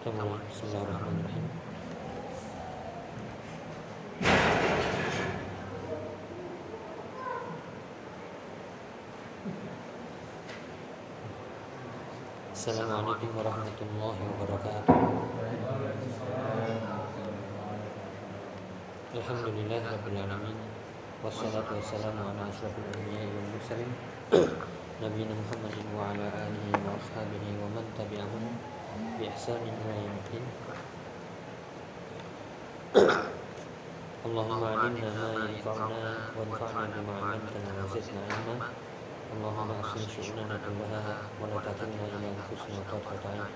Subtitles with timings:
[0.00, 1.44] Kita mulai Bismillahirrahmanirrahim
[12.48, 14.96] Assalamualaikum warahmatullahi wabarakatuh
[19.20, 20.56] Alhamdulillah Rabbil Alamin
[21.20, 23.92] Wassalatu wassalamu ala ashrafil anbiya wal mursalin
[25.04, 28.79] Nabi Muhammadin wa ala alihi wa ashabihi wa man tabi'ahum bi
[29.20, 30.44] ihsanin ila yaumiddin
[34.20, 38.68] Allahumma alimna ma yanfa'una wanfa'na bima 'allamtana wa zidna ilma
[39.30, 43.52] Allahumma aslih syu'unana kullaha wa la takilna ila anfusina tarfata 'ain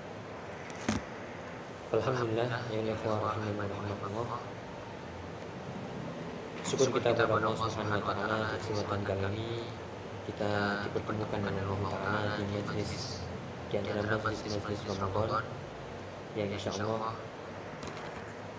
[1.94, 4.40] Alhamdulillah ya ikhwah rahimani wa rahimakumullah
[6.64, 9.48] Syukur kita kepada Allah Subhanahu wa taala kesempatan kali ini
[10.24, 13.13] kita dipertemukan dengan Allah taala di majlis
[13.74, 15.42] di antara majlis-majlis Ramadan
[16.38, 17.10] yang insya Allah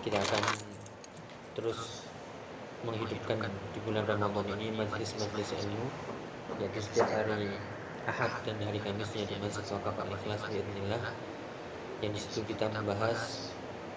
[0.04, 0.44] kita akan
[1.56, 2.04] terus
[2.84, 5.88] menghidupkan di bulan Ramadan ini majlis-majlis ilmu
[6.60, 7.48] yaitu setiap hari
[8.04, 11.16] Ahad dan hari Kamisnya di Masjid Wakaf Al Ikhlas Bismillah
[12.04, 13.48] yang di situ kita membahas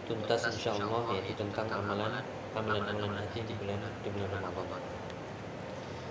[0.07, 2.23] tuntas insya Allah yaitu tentang amalan
[2.55, 4.81] amalan-amalan hati di bulan di bulan Ramadan.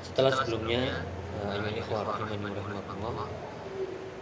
[0.05, 1.01] Setelah sebelumnya
[1.49, 3.48] ayat ikhwah rahimani rahimakumullah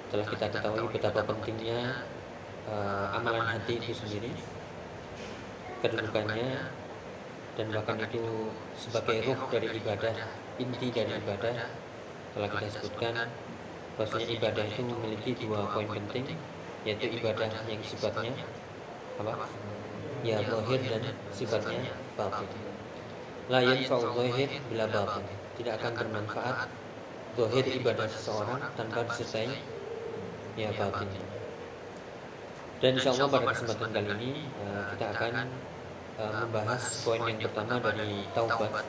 [0.06, 2.06] telah kita ketahui betapa pentingnya
[2.70, 4.30] uh, amalan hati itu sendiri
[5.82, 6.70] kedudukannya
[7.56, 10.14] dan bahkan itu sebagai ruh dari ibadah
[10.60, 11.56] inti dari ibadah.
[12.36, 13.32] telah kita sebutkan
[13.96, 16.36] bahwasanya ibadah itu memiliki dua poin penting
[16.84, 18.44] yaitu ibadah yang sifatnya
[19.16, 19.48] apa?
[20.20, 22.48] ya zahir dan sifatnya batin.
[23.48, 25.24] la yanfa'u zahir bila batin.
[25.56, 26.68] tidak akan bermanfaat.
[27.40, 29.75] zahir ibadah seseorang tanpa disertai
[30.56, 31.08] ya batin
[32.76, 35.48] dan insya Allah pada kesempatan kali ini uh, kita akan
[36.20, 38.84] uh, membahas poin yang pertama dari taubat.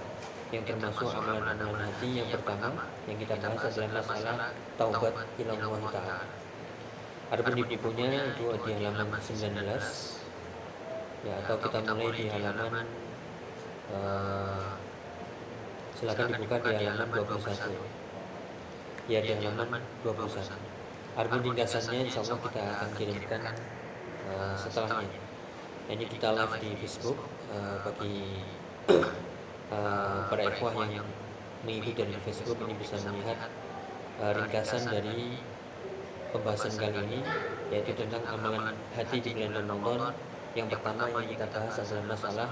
[0.48, 6.24] yang termasuk amalan-amalan hati yang pertama yang kita bahas adalah masalah taubat ilallah taala.
[7.36, 9.60] Adapun di bukunya itu di halaman 19
[11.28, 12.88] ya atau kita mulai di halaman
[13.92, 14.72] uh,
[16.00, 20.77] silakan dibuka di halaman 21 ya di halaman 21
[21.18, 23.42] Adapun ringkasannya insya Allah kita akan kirimkan
[24.30, 25.10] uh, setelahnya
[25.90, 27.18] ini kita live di Facebook
[27.50, 28.38] uh, bagi
[29.74, 31.10] uh, para ikhwah yang
[31.66, 33.50] mengikuti dari Facebook ini bisa melihat
[34.22, 35.42] uh, ringkasan dari
[36.30, 37.20] pembahasan kali ini
[37.74, 40.14] yaitu tentang amalan hati di bulan Ramadan
[40.54, 42.50] yang pertama yang kita bahas adalah masalah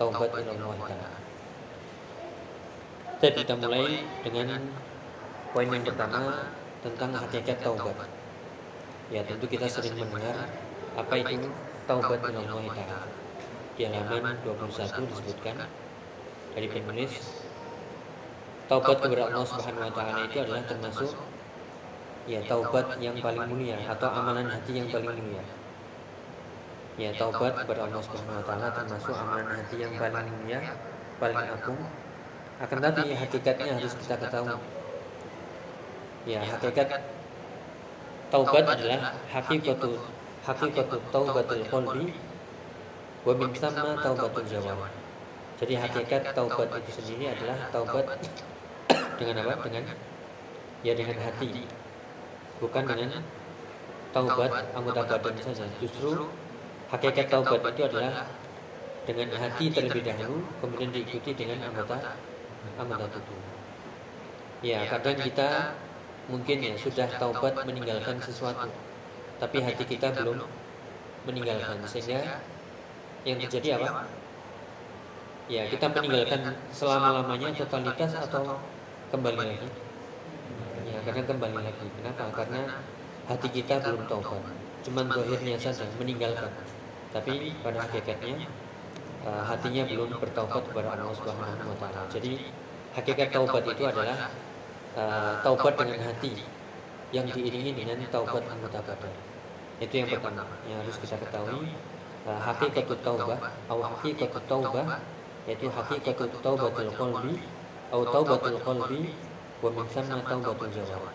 [0.00, 1.20] taubat ilallah taala.
[3.20, 4.72] Kita mulai dengan
[5.52, 6.48] poin yang pertama
[6.84, 7.96] tentang hakikat taubat.
[9.08, 10.52] Ya tentu kita sering mendengar
[11.00, 11.48] apa itu
[11.88, 13.08] taubat ilallah taala.
[13.74, 15.64] Di halaman 21 disebutkan
[16.52, 17.12] dari penulis
[18.68, 21.10] taubat kepada Allah Subhanahu wa taala itu adalah termasuk
[22.28, 25.44] ya taubat yang paling mulia atau amalan hati yang paling mulia.
[27.00, 30.60] Ya taubat kepada Allah Subhanahu wa taala termasuk amalan hati yang paling mulia,
[31.16, 31.80] paling agung.
[32.62, 34.83] Akan tapi hakikatnya harus kita ketahui.
[36.24, 37.04] Ya, hakikat
[38.32, 40.00] taubat adalah hakikatu
[40.40, 42.16] hakikatu taubatul qalbi
[43.28, 44.88] wa min sama taubatul jawab.
[45.60, 48.06] Jadi hakikat taubat itu sendiri adalah taubat
[49.20, 49.68] dengan apa?
[49.68, 49.84] Dengan
[50.80, 51.68] ya dengan hati.
[52.56, 53.20] Bukan dengan
[54.16, 55.68] taubat anggota badan saja.
[55.84, 56.24] Justru
[56.88, 58.24] hakikat taubat itu adalah
[59.04, 62.16] dengan hati terlebih dahulu kemudian diikuti dengan anggota
[62.80, 63.52] anggota tubuh.
[64.64, 65.76] Ya, kadang kita
[66.30, 68.68] mungkin ya sudah taubat meninggalkan sesuatu
[69.38, 70.40] tapi hati kita belum
[71.26, 71.82] meninggalkan.
[71.88, 72.40] Sehingga
[73.26, 74.06] yang terjadi apa?
[75.50, 78.56] Ya kita meninggalkan selama-lamanya totalitas atau
[79.12, 79.68] kembali lagi?
[80.88, 81.86] Ya karena kembali lagi.
[82.00, 82.22] Kenapa?
[82.32, 82.60] Karena
[83.28, 84.40] hati kita belum taubat.
[84.84, 86.52] Cuman zahirnya saja meninggalkan.
[87.12, 88.48] Tapi pada hakikatnya
[89.24, 92.08] uh, hatinya belum bertaubat kepada Allah Subhanahu wa taala.
[92.08, 92.48] Jadi
[92.96, 94.32] hakikat taubat itu adalah
[94.98, 96.42] uh, taubat dengan hati
[97.14, 99.14] yang diiringi dengan taubat anggota badan.
[99.78, 101.70] Itu yang pertama yang harus kita ketahui.
[102.24, 103.36] Uh, hakikatut taubah
[103.68, 104.96] atau hakikatut taubah
[105.44, 107.36] yaitu hakikatut taubatul qalbi
[107.92, 109.12] atau taubatul qalbi
[109.60, 111.12] wa min thamma taubatul jawab.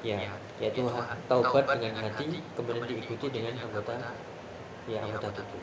[0.00, 0.88] Ya, yaitu
[1.28, 4.16] taubat dengan hati kemudian diikuti dengan anggota
[4.88, 5.62] ya anggota tubuh.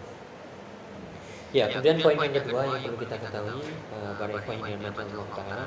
[1.50, 3.66] Ya, kemudian poin yang kedua yang perlu kita ketahui
[3.98, 5.66] uh, para ikhwan yang dirahmati Allah Taala,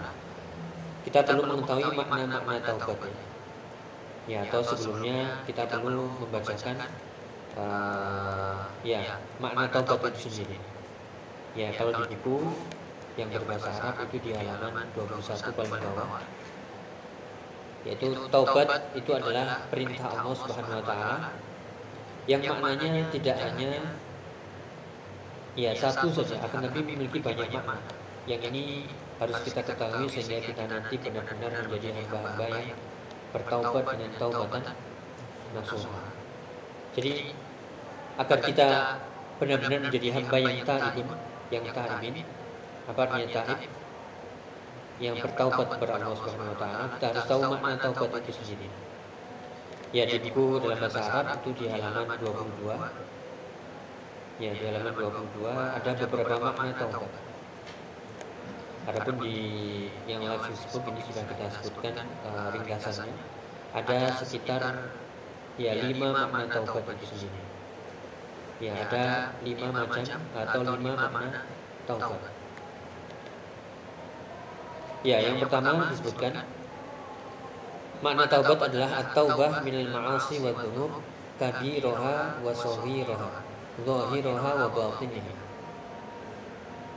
[1.02, 3.24] kita perlu mengetahui makna-makna taubat ya.
[4.22, 6.78] Ya, atau sebelumnya kita perlu membacakan
[7.58, 10.58] uh, ya makna taubat itu sendiri.
[11.58, 12.54] Ya kalau di buku
[13.20, 16.22] yang berbahasa Arab itu di halaman 21 paling bawah.
[17.82, 21.18] yaitu taubat itu adalah perintah Allah Subhanahu wa taala.
[22.30, 23.98] Yang maknanya tidak hanya
[25.58, 27.82] ya satu saja akan lebih memiliki banyak makna.
[28.30, 28.86] yang ini
[29.22, 32.78] harus kita ketahui sehingga kita nanti benar-benar menjadi hamba-hamba yang
[33.30, 34.62] bertaubat dengan taubatan
[35.54, 36.02] nasuha.
[36.98, 37.12] Jadi
[38.18, 38.68] agar kita
[39.38, 41.18] benar-benar menjadi hamba yang taibun,
[41.54, 42.26] yang taibin,
[42.90, 43.70] apa artinya taib?
[45.00, 48.68] Yang bertaubat kepada Allah Subhanahu wa taala, kita harus tahu makna taubat itu sendiri.
[49.92, 52.64] Ya di buku dalam bahasa Arab itu di halaman 22
[54.40, 57.12] Ya di halaman 22 ada beberapa makna taubat
[58.82, 59.36] Adapun di
[60.10, 63.14] yang live Facebook ini sudah kita sebutkan uh, ringkasannya
[63.70, 64.90] ada sekitar
[65.54, 67.42] ya lima makna taubat itu sendiri.
[68.58, 70.02] Ya ada lima macam
[70.34, 71.46] atau lima makna
[71.86, 72.20] taubat.
[75.06, 76.42] Ya yang pertama disebutkan
[78.02, 80.92] makna taubat adalah at-taubah minal ma'asi wa dhunub
[81.38, 83.30] kabiraha wa saghiraha
[83.86, 85.51] dhahiraha wa batiniha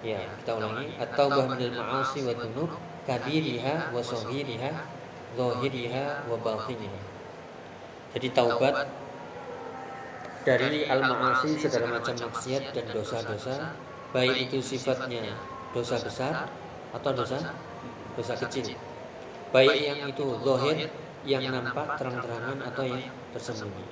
[0.06, 0.94] Ya, kita ulangi.
[1.02, 2.70] At-taubah minal ma'asi wa dzunub
[3.10, 4.72] kabiriha wa saghiriha
[5.34, 7.02] zahiriha wa batiniha.
[8.14, 8.86] Jadi taubat
[10.46, 13.74] dari al-ma'asi segala macam maksiat dan dosa-dosa,
[14.14, 15.34] baik itu sifatnya
[15.74, 16.54] dosa besar
[16.94, 17.42] atau dosa
[18.14, 18.78] dosa kecil.
[19.50, 20.94] Baik yang itu zahir
[21.26, 23.90] yang nampak terang-terangan atau yang tersembunyi.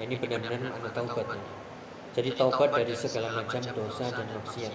[0.00, 1.57] Ini benar-benar ada taubatnya.
[2.16, 4.74] Jadi taubat dari segala macam dosa dan maksiat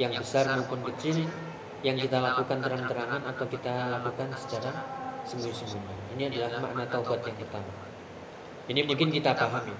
[0.00, 1.26] yang besar maupun kecil
[1.82, 4.70] yang kita lakukan terang-terangan atau kita lakukan secara
[5.26, 6.16] sembunyi-sembunyi.
[6.16, 7.72] Ini adalah makna taubat yang pertama.
[8.70, 9.74] Ini mungkin kita pahami.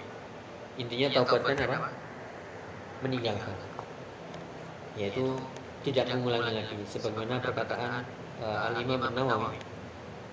[0.76, 1.88] Intinya taubat kan apa?
[3.06, 3.56] Meninggalkan.
[4.98, 5.38] Yaitu
[5.82, 8.06] tidak mengulangi lagi sebagaimana perkataan
[8.38, 9.58] uh, Al-Imam An-Nawawi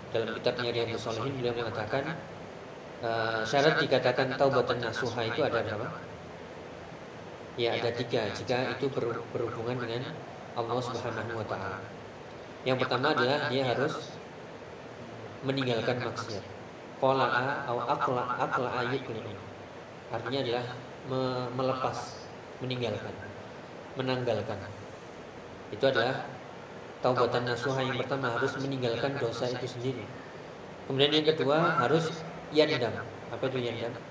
[0.09, 2.17] dalam kitabnya Riyadhus Shalihin beliau mengatakan
[3.03, 5.87] uh, syarat dikatakan taubatan nasuha itu ada berapa?
[7.59, 8.87] Ya ada tiga jika itu
[9.35, 10.15] berhubungan dengan
[10.55, 11.79] Allah Subhanahu Wa Taala.
[12.63, 14.15] Yang pertama adalah dia harus
[15.43, 16.43] meninggalkan maksiat.
[16.99, 18.69] Qola'a atau akla akla
[20.09, 20.65] Artinya adalah
[21.07, 21.21] me
[21.55, 21.97] melepas,
[22.59, 23.15] meninggalkan,
[23.95, 24.59] menanggalkan.
[25.71, 26.27] Itu adalah
[26.99, 30.03] taubatan nasuha yang pertama harus meninggalkan dosa itu sendiri.
[30.89, 32.11] Kemudian yang kedua harus
[32.53, 33.05] yandam.
[33.29, 34.03] Apa itu yandam?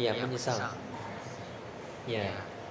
[0.00, 0.56] ya menyesal.
[2.08, 2.24] Ya,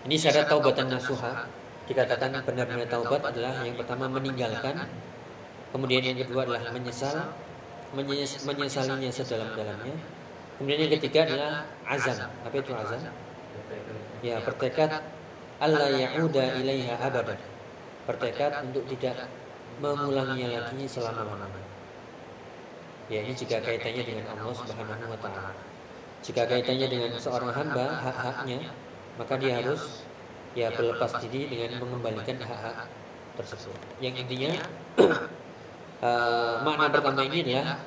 [0.09, 1.45] ini syarat taubatan nasuha.
[1.85, 4.89] Dikatakan benar-benar taubat adalah yang pertama meninggalkan,
[5.73, 7.33] kemudian yang kedua adalah menyesal,
[7.93, 9.93] menyes menyesalinya sedalam-dalamnya.
[10.57, 12.29] Kemudian yang ketiga adalah azam.
[12.45, 13.01] Apa itu azam?
[14.21, 15.01] Ya, bertekad
[15.61, 17.39] Allah ya'uda ilaiha abadan.
[18.05, 19.29] Bertekad untuk tidak
[19.81, 21.68] mengulanginya lagi selama-lamanya.
[23.09, 25.51] Ya, ini juga kaitannya dengan Allah Subhanahu wa taala.
[26.21, 28.69] Jika kaitannya dengan seorang hamba, hak-haknya,
[29.17, 30.05] maka dia harus
[30.53, 32.85] ya berlepas diri dengan mengembalikan hak-hak
[33.33, 33.79] tersebut.
[33.97, 34.51] Yang intinya
[36.05, 37.81] uh, makna pertama ini adalah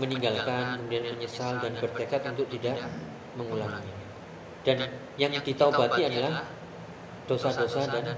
[0.00, 2.78] meninggalkan, kemudian menyesal dan bertekad untuk tidak
[3.36, 3.96] mengulanginya.
[4.64, 4.88] Dan
[5.20, 6.48] yang ditaubati adalah
[7.28, 8.16] dosa-dosa dan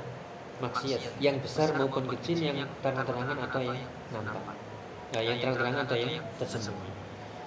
[0.63, 3.83] maksiat yang besar maupun kecil yang terang-terangan atau yang
[4.15, 4.66] nampak.
[5.15, 6.93] Nah, yang terang-terangan atau yang tersembunyi.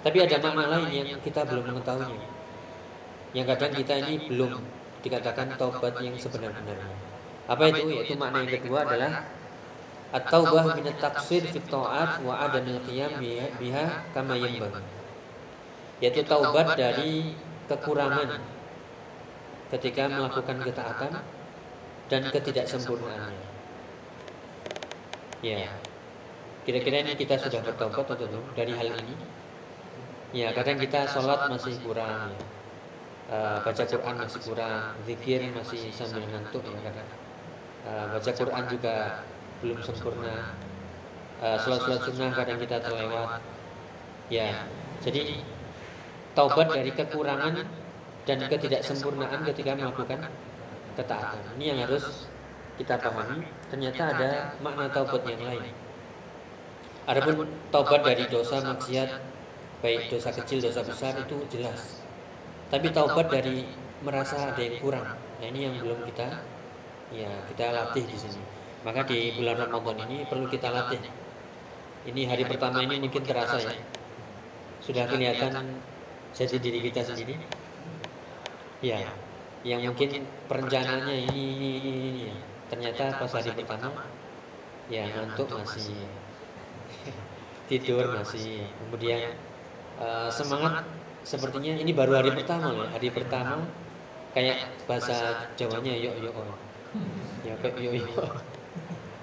[0.00, 2.28] Tapi ada makna lain yang kita belum mengetahuinya.
[3.36, 4.52] Yang kadang kita ini belum
[5.04, 6.96] dikatakan taubat yang sebenar-benarnya.
[7.48, 7.84] Apa itu?
[7.92, 9.28] Yaitu makna yang kedua adalah
[10.10, 13.20] at-taubah min at-taqsir fi ta'at wa adamil qiyam
[13.60, 14.82] biha kama yanbaghi.
[16.00, 17.36] Yaitu taubat dari
[17.68, 18.40] kekurangan
[19.70, 21.12] ketika melakukan ketaatan
[22.10, 23.46] dan ketidaksempurnaannya.
[25.40, 25.79] Ya.
[26.68, 29.14] Kira-kira ini kita sudah bertobat atau belum dari hal ini?
[30.30, 32.36] Ya, kadang kita sholat masih kurang,
[33.32, 37.08] uh, baca Quran masih kurang, zikir masih sambil ngantuk ya kadang.
[37.88, 38.94] Uh, baca Quran juga
[39.64, 40.54] belum sempurna.
[41.40, 43.40] Uh, sholat-sholat sunnah kadang kita terlewat.
[44.28, 44.68] Ya,
[45.00, 45.40] jadi
[46.36, 47.64] taubat dari kekurangan
[48.28, 50.28] dan ketidaksempurnaan ketika melakukan
[50.94, 51.42] ketaatan.
[51.56, 52.28] Ini yang harus
[52.76, 53.48] kita pahami.
[53.72, 55.79] Ternyata ada makna taubat yang lain.
[57.10, 57.42] Adapun
[57.74, 59.10] taubat dari dosa maksiat
[59.82, 61.98] baik dosa kecil dosa besar itu jelas.
[62.70, 63.66] tapi taubat dari
[64.06, 65.02] merasa ada yang kurang.
[65.10, 66.38] nah ini yang belum kita
[67.10, 68.42] ya kita latih di sini.
[68.86, 71.02] Maka di bulan Ramadan ini perlu kita latih.
[72.06, 73.74] ini hari pertama ini mungkin terasa ya.
[74.80, 75.82] sudah kelihatan
[76.30, 77.34] jadi diri kita sendiri?
[78.80, 79.02] Ya,
[79.66, 82.36] yang mungkin perencanaannya ini, ini, ini, ini, ya.
[82.72, 84.08] Ternyata pas hari pertama,
[84.88, 86.06] ya ngantuk masih,
[87.70, 89.38] tidur masih, kemudian
[90.02, 90.82] uh, semangat.
[91.20, 93.60] sepertinya ini baru hari pertama loh, hari pertama
[94.32, 96.34] kayak bahasa Jawanya yuk yuk
[97.46, 98.32] ya kayak yuk yuk.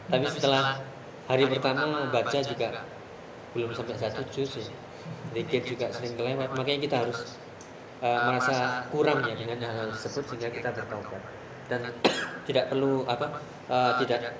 [0.07, 0.79] Tapi setelah
[1.27, 2.85] hari pertama baca juga
[3.51, 4.69] belum sampai satu juz ya.
[5.35, 7.35] Zikir juga sering kelewat, makanya kita harus
[7.99, 11.21] uh, merasa kurang ya dengan hal tersebut sehingga kita bertobat
[11.67, 11.91] dan
[12.47, 13.43] tidak perlu apa?
[13.67, 14.35] uh, tidak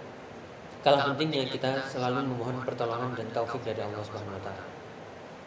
[0.85, 4.65] kalah pentingnya kita selalu memohon pertolongan dan taufik dari Allah Subhanahu wa taala.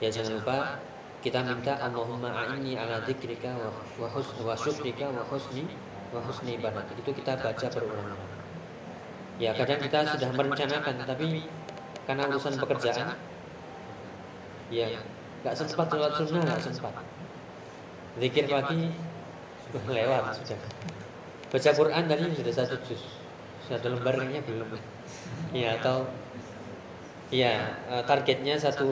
[0.00, 0.56] Ya jangan lupa
[1.20, 3.52] kita minta Allahumma a'inni ala dzikrika
[4.00, 5.68] wa husni wa syukrika wa husni
[6.10, 6.56] wa husni.
[6.96, 8.32] Itu kita baca berulang-ulang.
[9.40, 11.48] Ya kadang kita sudah merencanakan tapi
[12.04, 13.16] karena urusan pekerjaan
[14.68, 14.86] ya
[15.40, 16.94] nggak sempat sholat sunnah nggak sempat
[18.18, 18.90] Zikir pagi
[19.86, 20.58] lewat sudah.
[21.50, 23.02] Baca Quran tadi sudah satu juz.
[23.70, 24.66] Satu lembarnya belum.
[25.50, 26.06] Ya atau
[27.30, 27.74] ya
[28.06, 28.90] targetnya satu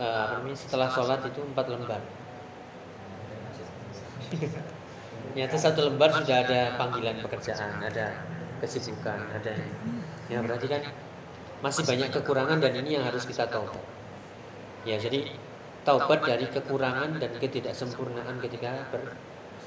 [0.00, 2.00] uh, setelah sholat itu empat lembar.
[5.36, 8.24] Nyata satu lembar sudah ada panggilan pekerjaan, ada
[8.60, 9.54] kesibukan, ada
[10.28, 10.82] ya berarti kan
[11.60, 13.68] masih banyak kekurangan dan ini yang harus kita tahu.
[14.88, 15.32] Ya jadi
[15.84, 19.16] taubat dari kekurangan dan ketidaksempurnaan ketika ber,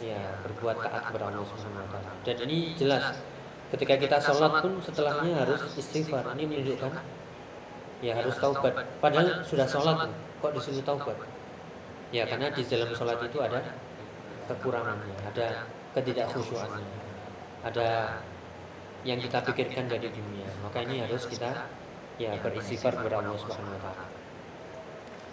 [0.01, 2.01] ya berbuat taat kepada Allah Subhanahu.
[2.25, 3.17] Dan ini jelas
[3.73, 6.21] ketika kita sholat pun setelahnya harus istighfar.
[6.37, 6.91] Ini menunjukkan
[8.05, 8.73] ya harus taubat.
[9.01, 11.17] Padahal sudah sholat kok disuruh taubat?
[12.13, 13.73] Ya karena di dalam sholat itu ada
[14.45, 15.65] kekurangannya, ada
[15.97, 16.85] ketidakkhusyuannya,
[17.65, 18.21] ada
[19.01, 20.47] yang kita pikirkan dari dunia.
[20.61, 21.65] Maka ini harus kita
[22.21, 24.05] ya beristighfar kepada Allah Subhanahu wa taala.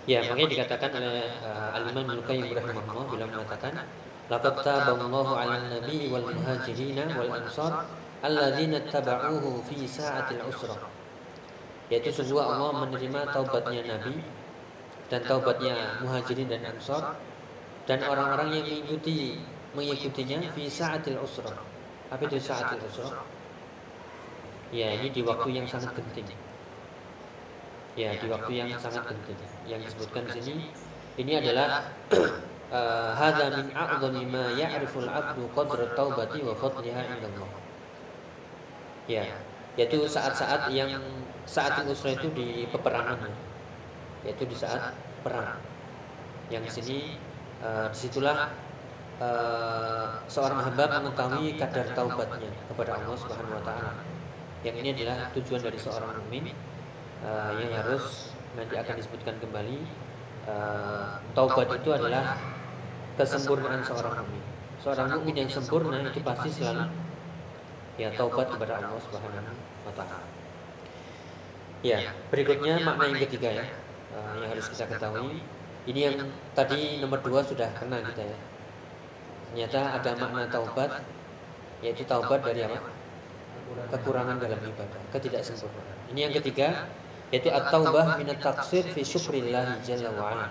[0.08, 3.84] Ya, makanya dikatakan oleh uh, Al-Imam Ibnu Qayyim rahimahullah bila mengatakan
[4.32, 7.84] laqad taballahu 'ala nabi wal muhajirin wal ansar
[8.20, 10.76] alladzina tabauhu fi sa'atil usra.
[11.90, 14.22] Yaitu sungguh Allah menerima taubatnya Nabi
[15.10, 17.18] dan taubatnya muhajirin dan ansar
[17.90, 19.40] dan orang-orang yang mengikuti
[19.74, 21.50] mengikutinya fi sa'atil usra.
[22.12, 23.18] Apa itu sa'atil usra?
[24.70, 26.30] Ya, ini di waktu yang sangat penting.
[27.98, 29.34] Ya, di waktu yang sangat penting.
[29.66, 30.66] Yang disebutkan di sini
[31.18, 31.90] ini adalah
[32.78, 37.50] eh, hadza min a'dhami ma ya'riful 'abdu qadra taubati wa fadliha indallah.
[39.08, 39.24] Ya,
[39.78, 40.92] yaitu saat-saat yang
[41.48, 43.30] saat usra itu di peperangan
[44.24, 44.92] yaitu di saat
[45.24, 45.56] perang.
[46.52, 46.98] Yang di sini
[47.64, 48.52] uh, di situlah
[49.22, 53.92] uh, seorang hamba mengetahui kadar taubatnya kepada Allah Subhanahu wa taala.
[54.60, 56.52] Yang ini adalah tujuan dari seorang mukmin
[57.24, 59.78] uh, yang harus nanti akan disebutkan kembali
[60.50, 62.36] uh, taubat itu adalah
[63.16, 64.42] kesempurnaan seorang mukmin.
[64.80, 67.09] Seorang mukmin yang sempurna itu pasti selalu
[68.00, 69.52] ya taubat kepada Allah Subhanahu
[69.84, 70.24] wa taala.
[71.84, 73.66] Ya, berikutnya makna yang ketiga ya
[74.16, 75.44] uh, yang harus kita ketahui.
[75.88, 76.16] Ini yang
[76.56, 78.38] tadi nomor dua sudah kena kita ya.
[79.50, 81.04] Ternyata ada makna taubat
[81.84, 82.80] yaitu taubat dari apa?
[83.70, 85.98] Kekurangan dalam ibadah, ketidaksempurnaan.
[86.12, 86.88] Ini yang ketiga
[87.30, 90.48] yaitu at-taubah min at-taqsir fi syukrillah jalla wa ala.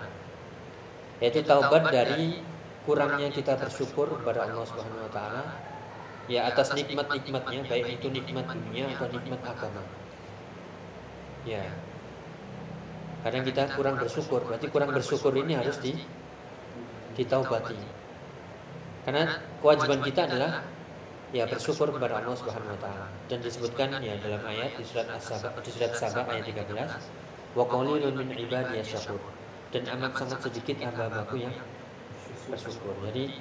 [1.20, 2.40] Yaitu taubat dari
[2.88, 5.69] kurangnya kita bersyukur kepada Allah Subhanahu wa taala
[6.30, 9.82] ya atas nikmat-nikmatnya baik itu nikmat dunia atau nikmat agama.
[11.42, 11.66] Ya.
[13.26, 15.92] Kadang kita kurang bersyukur, berarti kurang bersyukur ini harus di
[17.18, 17.76] ditaubati.
[19.04, 20.62] Karena kewajiban kita adalah
[21.34, 23.06] ya bersyukur kepada Allah Subhanahu wa taala.
[23.26, 28.14] Dan disebutkan ya dalam ayat di surat As-Saba di surat Saba ayat 13, wa qalilun
[28.14, 28.30] min
[28.86, 29.20] syakur.
[29.74, 31.54] Dan amat sangat sedikit hamba-hambaku yang
[32.46, 32.94] bersyukur.
[33.10, 33.36] Jadi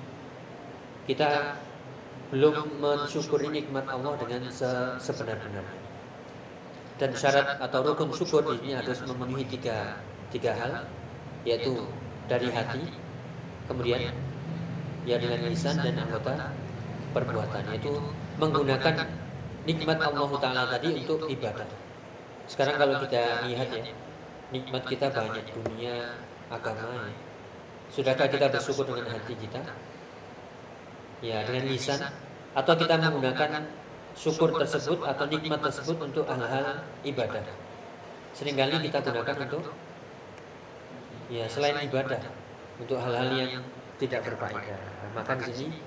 [1.10, 1.58] kita
[2.30, 4.46] belum mensyukuri nikmat Allah dengan
[5.02, 5.82] sebenar-benarnya.
[7.00, 9.98] Dan syarat atau rukun syukur ini harus memenuhi tiga,
[10.36, 10.84] tiga hal,
[11.48, 11.88] yaitu
[12.28, 12.92] dari hati,
[13.72, 14.14] kemudian
[15.08, 16.52] ya dengan lisan dan anggota
[17.16, 17.98] perbuatan yaitu
[18.38, 19.10] menggunakan
[19.64, 21.66] nikmat Allah Taala tadi untuk ibadah.
[22.46, 23.84] Sekarang kalau kita lihat ya,
[24.54, 26.20] nikmat kita banyak dunia,
[26.52, 27.10] agama.
[27.10, 27.16] Ya.
[27.90, 29.62] Sudahkah kita bersyukur dengan hati kita?
[31.20, 32.00] Ya, dengan lisan
[32.56, 33.68] atau kita menggunakan
[34.16, 37.44] syukur tersebut atau nikmat tersebut untuk hal-hal ibadah.
[38.36, 39.64] Seringkali kita gunakan untuk
[41.30, 42.20] ya selain ibadah
[42.82, 43.64] untuk hal-hal yang
[44.00, 44.80] tidak berfaedah.
[45.14, 45.78] Maka di sini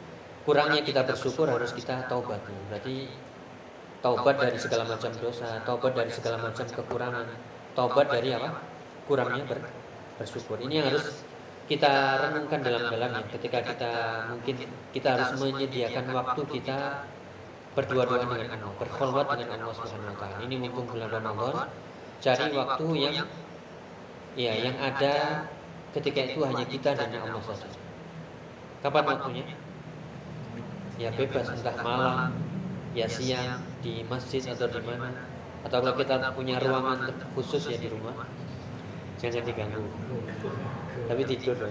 [0.44, 3.08] kurangnya kita bersyukur harus kita taubat berarti
[4.02, 7.26] taubat dari segala macam dosa taubat dari segala macam kekurangan.
[7.72, 8.60] taubat dari apa?
[9.08, 9.64] kurangnya ber,
[10.20, 10.60] bersyukur.
[10.60, 11.24] Ini yang harus
[11.70, 13.92] kita renungkan dalam-dalamnya ketika kita
[14.34, 17.06] mungkin kita harus menyediakan waktu kita
[17.72, 20.36] berdua-duaan dengan Allah, berkhulwat dengan Allah Subhanahu wa taala.
[20.44, 21.70] Ini mumpung bulan Ramadan,
[22.20, 23.16] cari waktu yang
[24.36, 25.46] ya yang ada
[25.96, 27.80] ketika itu hanya kita dan Allah saja.
[28.82, 29.44] Kapan waktunya?
[31.00, 32.36] Ya bebas entah malam,
[32.92, 35.30] ya siang di masjid atau di mana.
[35.62, 37.06] atau kalau kita punya ruangan
[37.38, 38.26] khusus ya di rumah
[39.30, 39.84] jangan diganggu
[41.06, 41.70] tapi tidur loh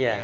[0.00, 0.16] ya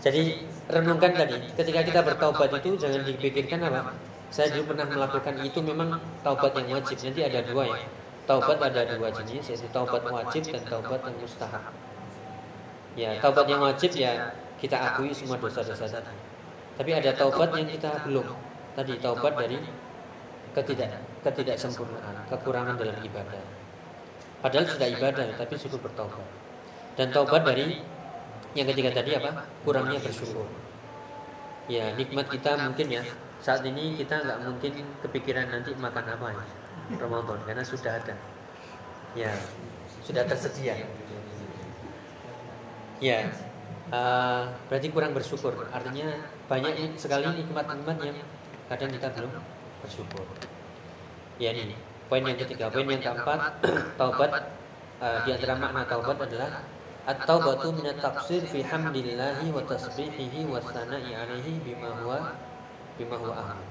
[0.00, 3.92] jadi renungkan tadi ketika kita bertaubat itu jangan dipikirkan apa?
[4.32, 6.96] Saya dulu pernah melakukan itu memang taubat yang wajib.
[7.04, 7.84] Nanti ada dua ya.
[8.24, 11.64] Taubat ada dua jenis yaitu taubat wajib dan taubat yang mustahab.
[12.96, 16.16] Ya taubat yang wajib ya kita akui semua dosa-dosa tadi.
[16.80, 18.24] Tapi ada taubat yang kita belum.
[18.72, 19.60] Tadi taubat dari
[20.56, 23.59] ketidak ketidaksempurnaan kekurangan dalam ibadah
[24.40, 26.26] padahal sudah ibadah tapi sudah bertaubat.
[26.96, 27.80] Dan taubat dari
[28.56, 29.46] yang ketiga tadi apa?
[29.62, 30.48] Kurangnya bersyukur.
[31.70, 33.02] Ya nikmat kita mungkin ya.
[33.40, 36.44] Saat ini kita nggak mungkin kepikiran nanti makan apa ya
[36.98, 38.16] Ramadan karena sudah ada.
[39.14, 39.32] Ya
[40.04, 40.76] sudah tersedia.
[43.00, 43.32] Ya
[43.94, 45.56] uh, berarti kurang bersyukur.
[45.70, 46.20] Artinya
[46.50, 48.18] banyak sekali nikmat-nikmat yang
[48.66, 49.32] kadang kita belum
[49.80, 50.26] bersyukur.
[51.40, 53.62] Ya ini poin yang ketiga poin yang keempat
[54.00, 54.30] taubat
[54.98, 56.66] uh, di antara makna taubat adalah
[57.08, 62.36] At-taubatu min at-taqsir fi hamdillahi wa tasbihihi wa sana'i alaihi bima huwa
[63.00, 63.64] bima huwa ahli.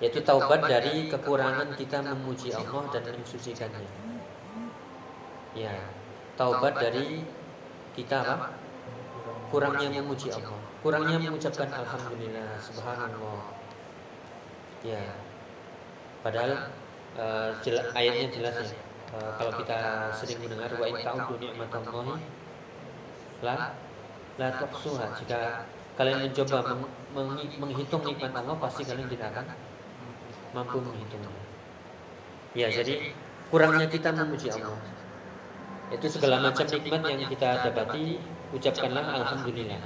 [0.00, 3.84] Yaitu taubat dari kekurangan kita memuji Allah dan mensucikannya.
[5.52, 5.76] Ya,
[6.40, 7.20] taubat dari
[7.92, 8.56] kita apa?
[9.52, 13.40] Kurangnya memuji Allah, kurangnya mengucapkan alhamdulillah, subhanallah.
[14.84, 15.04] Ya.
[16.24, 16.74] Padahal
[17.18, 17.50] uh,
[17.92, 18.70] ayatnya jelas ya.
[19.08, 19.78] Uh, kalau kita
[20.12, 22.20] sering mendengar wa in ta'udu ni'matallahi
[23.42, 23.54] la
[24.38, 25.06] la tuhsuha.
[25.18, 25.64] Jika
[25.98, 26.82] kalian mencoba meng,
[27.16, 29.46] meng, menghitung nikmat Allah pasti kalian tidak akan
[30.54, 31.32] mampu menghitungnya.
[32.56, 33.12] Ya jadi
[33.50, 34.78] kurangnya kita memuji Allah.
[35.88, 38.20] Itu segala macam nikmat yang kita dapati
[38.52, 39.80] ucapkanlah alhamdulillah.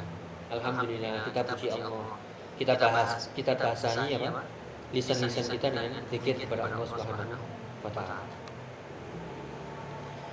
[0.53, 2.19] Alhamdulillah kita puji Allah.
[2.59, 4.45] Kita bahas kita bahasahi apa
[4.93, 7.45] lisan-lisan kita dengan zikir kepada Allah Subhanahu
[7.83, 8.25] wa taala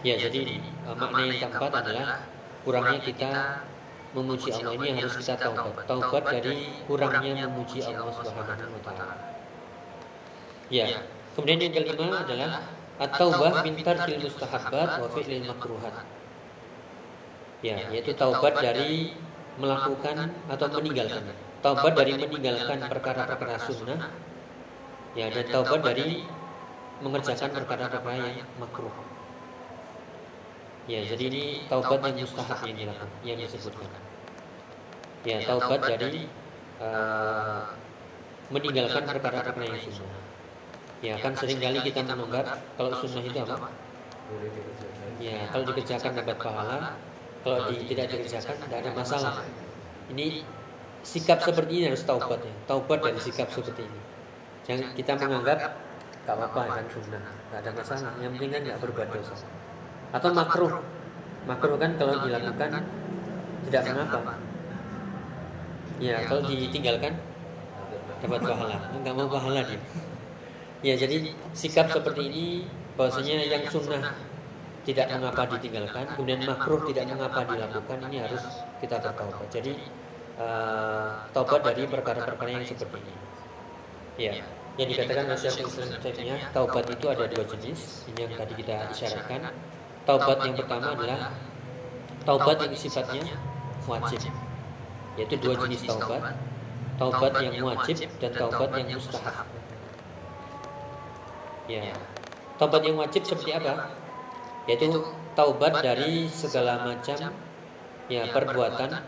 [0.04, 2.24] ya jadi makna yang keempat adalah
[2.63, 3.32] kurangnya kita
[4.13, 5.86] memuji Allah ini harus kita taubat.
[5.86, 9.15] Taubat dari kurangnya memuji Allah Subhanahu wa taala.
[10.74, 11.06] Ya.
[11.38, 12.67] Kemudian yang kelima adalah
[13.00, 16.04] at-taubah min tarkil mustahabbat wa fi'lil makruhat.
[17.62, 19.13] Ya, yaitu taubat dari
[19.60, 21.24] melakukan atau meninggalkan.
[21.60, 24.00] Taubat dari meninggalkan perkara-perkara sunnah.
[25.17, 26.26] Ya, dan taubat dari
[27.02, 28.93] mengerjakan perkara-perkara yang makruh.
[30.89, 33.89] Ya, jadi ini taubat yang mustahab yang dilakukan, yang disebutkan.
[35.26, 36.26] Ya, taubat dari
[36.82, 37.74] uh,
[38.50, 40.24] meninggalkan perkara-perkara yang sunnah.
[41.00, 43.69] Ya, kan sering kali kita menunggak kalau sunnah itu apa?
[45.22, 46.98] Ya, kalau dikerjakan dapat pahala,
[47.45, 49.34] kalau di, tidak dikerjakan tidak ada masalah.
[50.10, 50.43] Ini
[51.06, 52.54] sikap seperti ini harus taubat ya.
[52.65, 54.00] Taubat dari sikap seperti ini.
[54.70, 55.60] Jangan kita menganggap
[56.30, 56.86] gak apa-apa kan?
[56.94, 58.14] Sunnah, gak ada masalah.
[58.22, 59.34] Yang penting kan gak berbuat dosa.
[60.14, 60.78] Atau makruh.
[61.50, 62.86] Makruh kan kalau dilakukan
[63.66, 64.38] tidak mengapa.
[65.98, 67.18] Ya kalau ditinggalkan
[68.22, 68.78] dapat pahala.
[68.94, 69.82] Nggak mau pahala dia.
[70.86, 72.46] Ya jadi sikap seperti ini
[72.96, 74.16] bahwasanya yang sunnah
[74.88, 78.44] tidak mengapa ditinggalkan kemudian makruh tidak mengapa dilakukan ini harus
[78.80, 79.76] kita bertaubat jadi
[80.40, 83.24] uh, taubat dari perkara-perkara yang seperti ini.
[84.20, 84.34] Ya
[84.80, 86.00] yang dikatakan oleh Syekhul Islam
[86.56, 89.52] taubat itu ada dua jenis ini yang tadi kita isyaratkan
[90.10, 91.30] Taubat yang pertama adalah
[92.26, 93.30] taubat yang sifatnya
[93.86, 94.26] wajib.
[95.22, 96.34] Yaitu dua jenis taubat.
[96.98, 99.46] Taubat yang wajib dan taubat yang mustahab.
[101.70, 101.94] Ya.
[102.58, 103.94] Taubat yang wajib seperti apa?
[104.65, 104.98] Yaitu
[105.38, 107.30] taubat dari segala macam
[108.10, 109.06] ya perbuatan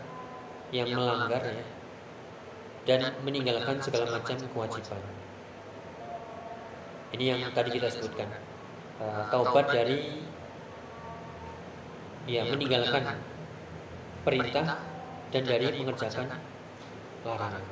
[0.70, 1.66] yang melanggar ya
[2.86, 5.02] dan meninggalkan segala macam kewajiban.
[7.12, 8.28] Ini yang tadi kita sebutkan.
[9.02, 10.22] Uh, taubat dari
[12.24, 13.18] ya meninggalkan
[14.22, 14.78] perintah
[15.34, 16.38] dan dari mengerjakan
[17.26, 17.64] larangan.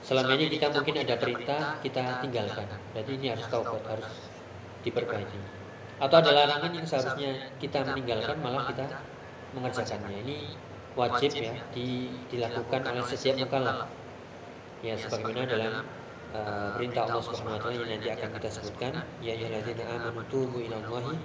[0.00, 2.66] Selama ini kita mungkin ada perintah kita tinggalkan.
[2.94, 4.08] Berarti ini harus taubat, harus
[4.86, 5.38] diperbaiki.
[5.98, 9.02] Atau ada larangan yang seharusnya kita meninggalkan malah kita
[9.56, 10.22] mengerjakannya.
[10.22, 10.36] Ini
[10.96, 13.90] wajib ya di, dilakukan oleh setiap mukallaf.
[14.84, 15.72] Ya sebagaimana dalam
[16.36, 18.92] uh, perintah Allah Subhanahu wa taala yang nanti akan kita sebutkan,
[19.24, 21.16] ya ayyuhalladzina amanu tubu ilallahi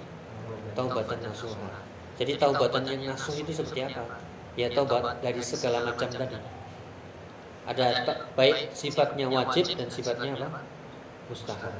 [0.72, 1.70] taubatan nasuha
[2.16, 4.20] Jadi taubatan yang nasuh itu seperti apa?
[4.52, 6.36] Ya taubat dari segala macam tadi.
[7.64, 7.86] Ada
[8.36, 10.60] baik sifatnya wajib dan sifatnya apa?
[11.32, 11.72] Mustahab.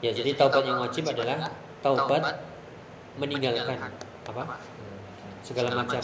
[0.00, 1.52] Ya jadi taubat yang wajib adalah
[1.84, 2.40] taubat
[3.20, 3.92] meninggalkan
[4.24, 4.44] apa?
[5.44, 6.00] Segala macam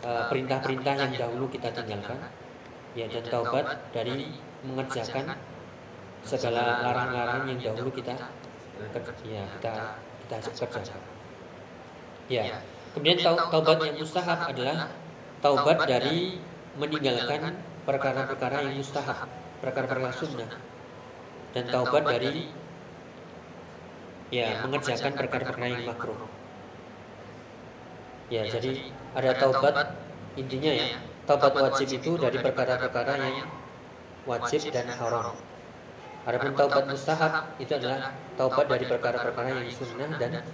[0.00, 2.32] eh, perintah-perintah yang dahulu kita tinggalkan.
[2.96, 5.36] Ya dan taubat dari mengerjakan
[6.20, 8.12] segala larang-larang yang dahulu kita
[9.24, 9.72] ya kita
[10.28, 10.36] kita
[10.68, 11.02] kerjakan.
[12.30, 12.62] Ya.
[12.94, 14.90] Kemudian taubat yang mustahab adalah
[15.42, 16.38] taubat dari
[16.78, 19.26] meninggalkan perkara-perkara yang mustahab,
[19.62, 20.50] perkara-perkara sunnah.
[21.50, 22.50] Dan taubat dari
[24.30, 26.18] ya mengerjakan perkara-perkara yang makruh.
[28.30, 29.98] Ya, jadi ada taubat
[30.38, 33.50] intinya ya, taubat wajib itu dari perkara-perkara yang
[34.28, 35.36] wajib dan haram.
[36.28, 40.44] Adapun taubat mustahab itu adalah taubat dari perkara-perkara yang sunnah dan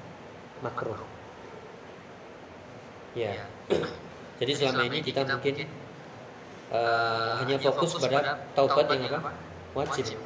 [0.63, 1.01] makruh.
[3.19, 3.45] Ya.
[4.41, 5.67] Jadi selama ini kita mungkin
[6.71, 9.33] uh, hanya fokus pada taubat yang apa?
[9.75, 10.17] Wajib.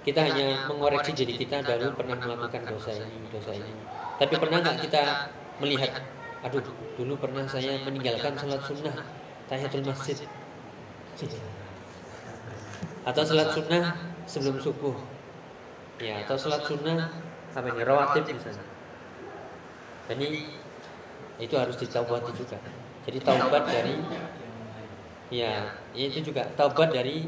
[0.00, 3.72] Kita hanya mengoreksi diri kita dahulu pernah melakukan dosa ini, dosa ini.
[4.16, 5.28] Tapi pernah nggak kita
[5.60, 6.00] melihat,
[6.40, 6.64] aduh,
[6.96, 8.96] dulu pernah saya meninggalkan sholat sunnah,
[9.44, 10.24] tahiyatul masjid,
[13.04, 13.96] atau sholat sunnah
[14.28, 14.96] sebelum subuh,
[16.00, 17.08] ya, atau sholat sunnah
[17.56, 18.66] apa ini rawatib misalnya.
[20.10, 20.28] Ini
[21.40, 22.58] itu harus ditaubati juga.
[23.06, 23.96] Jadi taubat dari
[25.30, 27.24] ya itu juga taubat dari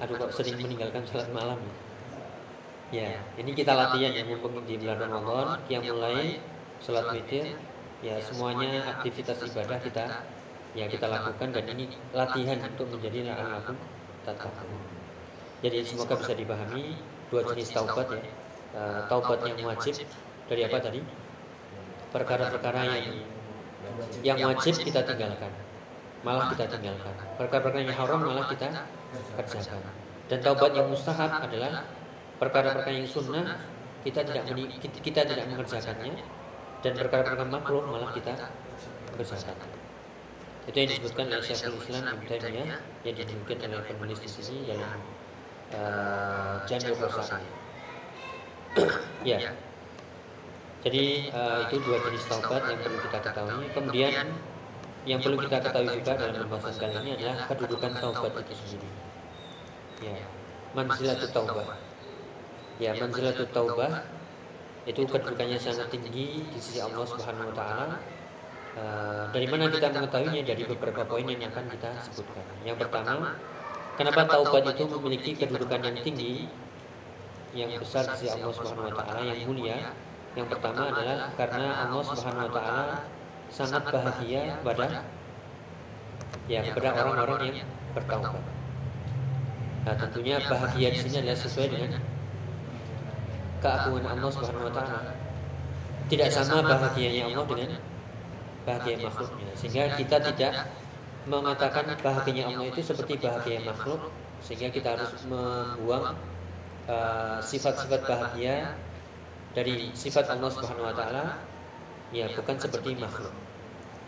[0.00, 1.58] aduh kok sering meninggalkan sholat malam
[2.94, 3.18] ya?
[3.36, 6.38] Ini kita latihan ya mumpung di bulan Ramadan yang mulai
[6.78, 7.58] sholat witir
[8.00, 10.04] ya semuanya aktivitas ibadah kita
[10.78, 11.50] ya kita lakukan.
[11.50, 13.76] Dan ini latihan untuk menjadi la'allakum
[14.24, 14.52] tetap
[15.60, 16.96] jadi semoga bisa dipahami.
[17.28, 18.20] Dua jenis taubat ya.
[18.74, 19.94] uh, taubat yang wajib
[20.48, 21.00] dari apa tadi?
[22.10, 23.16] Perkara-perkara yang
[24.24, 25.52] yang wajib kita tinggalkan.
[26.20, 27.14] Malah kita tinggalkan.
[27.40, 28.68] perkara-perkara yang haram malah kita
[29.40, 29.94] kerjakan.
[30.28, 31.88] dan taubat yang mustahab adalah
[32.36, 33.56] perkara-perkara yang sunnah
[34.04, 34.44] kita tidak
[35.00, 36.24] kita tidak mengerjakannya.
[36.80, 38.32] dan perkara-perkara makruh malah kita
[39.16, 39.56] kerjakan.
[40.68, 42.68] itu yang disebutkan oleh Syekhul Islam Ibnu Taimiyah
[43.04, 45.00] yang dinukilkan oleh penulis di sini dalam
[45.74, 46.98] uh, Jami'ul
[49.28, 49.38] ya.
[50.80, 53.66] Jadi uh, itu dua jenis taubat yang perlu kita ketahui.
[53.76, 54.26] Kemudian
[55.04, 58.90] yang perlu kita ketahui juga dalam pembahasan kali ini adalah kedudukan taubat itu sendiri.
[60.00, 60.16] Ya,
[60.72, 61.76] manzilatut taubah.
[62.80, 64.08] Ya, manzilatut taubah
[64.88, 67.86] itu kedudukannya sangat tinggi di sisi Allah Subhanahu wa taala.
[68.70, 70.46] Uh, dari mana kita mengetahuinya?
[70.46, 72.44] dari beberapa poin yang akan kita sebutkan.
[72.64, 73.36] Yang pertama,
[74.00, 76.48] kenapa taubat itu memiliki kedudukan yang tinggi?
[77.50, 79.76] yang besar di sisi Allah Subhanahu wa taala yang mulia.
[80.38, 82.86] yang pertama adalah karena Allah Subhanahu wa taala
[83.50, 85.02] sangat bahagia pada
[86.46, 88.42] ya kepada orang-orang yang bertaubat.
[89.80, 91.90] Nah, tentunya bahagia di sini adalah sesuai dengan
[93.58, 95.00] keagungan Allah Subhanahu wa taala.
[96.06, 97.70] Tidak sama bahagianya Allah dengan
[98.62, 99.50] bahagia makhluknya.
[99.58, 100.70] Sehingga kita tidak
[101.28, 104.08] mengatakan bahagianya Allah itu seperti bahagia makhluk
[104.40, 106.16] sehingga kita harus membuang
[106.88, 108.72] uh, sifat-sifat uh, bahagia
[109.52, 111.24] dari sifat Allah Subhanahu wa taala
[112.14, 113.34] ya bukan seperti makhluk.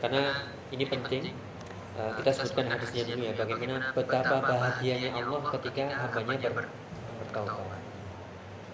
[0.00, 1.36] Karena ini penting
[2.00, 6.66] uh, kita sebutkan hadisnya dulu ya bagaimana betapa bahagianya Allah ketika hambanya ber,
[7.22, 7.80] bertaubat.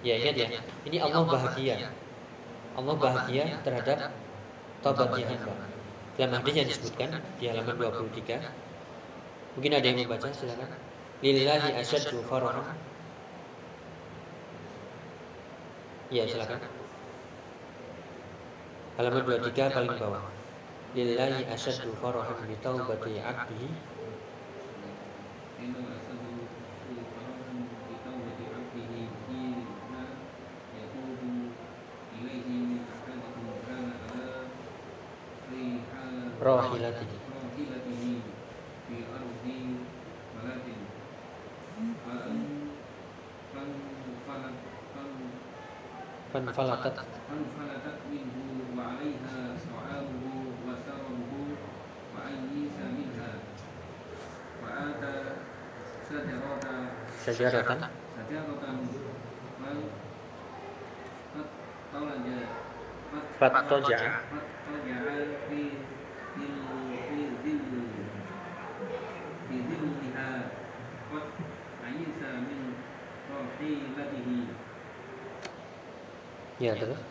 [0.07, 0.49] Ya ingat ya,
[0.87, 1.91] ini Allah bahagia.
[2.79, 4.15] Allah bahagia terhadap
[4.79, 5.68] taubatnya hamba.
[6.19, 8.43] Dalam hadis yang disebutkan di halaman 23.
[9.55, 10.67] Mungkin ada yang membaca silakan.
[11.23, 12.75] Lillahi asyaddu farahan
[16.11, 16.59] Iya silakan.
[18.99, 20.27] Halaman 23 paling bawah.
[20.99, 23.69] Lillahi asyaddu farahan bi taubati 'abdihi
[36.48, 37.18] rahilatihi
[46.34, 46.98] فانفلتت
[47.30, 48.38] فانفلتت منه
[48.78, 49.42] وعليها
[49.74, 50.24] طعامه
[50.68, 51.34] وثمره
[52.16, 53.32] وأيس منها
[54.64, 55.16] وآتى
[56.10, 56.90] شجرة
[57.26, 57.90] شجرة شجرة
[63.40, 64.00] فاضطجع
[64.70, 65.00] فاضطجع
[65.50, 65.70] في في
[73.58, 74.28] رحيلته
[76.62, 77.02] Ya terus.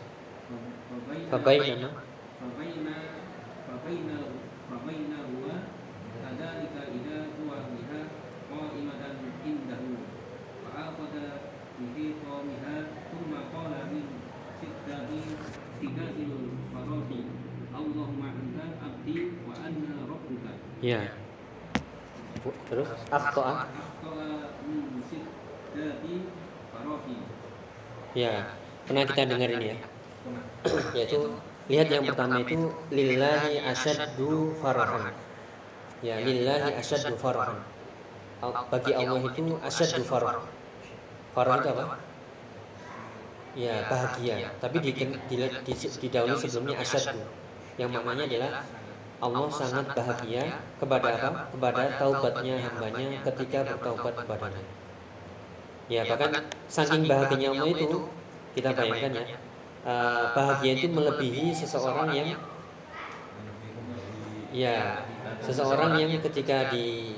[1.29, 1.89] Fabainama
[2.41, 2.87] فبين
[3.67, 4.09] فبين
[4.71, 5.55] فبينهما
[6.23, 8.01] كذلك إذا هو بها
[8.51, 9.01] قائمة
[9.45, 9.81] عنده
[10.63, 11.13] فأخذ
[11.79, 12.75] بخطامها
[13.11, 14.03] ثم قال من
[14.61, 15.09] ستة
[15.79, 17.11] ستة الفرات
[17.75, 20.45] اللهم أنت عبدي وأنا ربك
[20.83, 20.99] Ya.
[22.67, 23.63] Terus akhtoa.
[23.63, 24.19] أخطأ
[24.67, 25.36] من ستة فرات
[28.16, 28.32] Ya.
[28.88, 29.78] Pernah kita dengar ini ya.
[30.96, 31.18] Yaitu
[31.68, 35.12] lihat yang pertama itu lillahi asyaddu farahan.
[36.00, 37.60] Ya, lillahi asyaddu farahan.
[38.70, 40.46] Bagi Allah itu asyaddu farah.
[41.34, 41.84] Farah itu apa?
[43.58, 44.54] Ya, bahagia.
[44.62, 47.18] Tapi di, di, di, didahului sebelumnya asyaddu.
[47.78, 48.50] Yang maknanya adalah
[49.18, 51.30] Allah sangat bahagia kepada apa?
[51.50, 54.64] Kepada taubatnya hambanya ketika bertaubat kepadanya.
[55.88, 57.98] Ya, bahkan saking bahagianya Allah itu
[58.52, 59.24] kita bayangkan ya,
[59.88, 62.36] eh, bahagia itu melebihi seseorang yang
[64.52, 65.00] ya
[65.40, 67.16] seseorang yang ketika di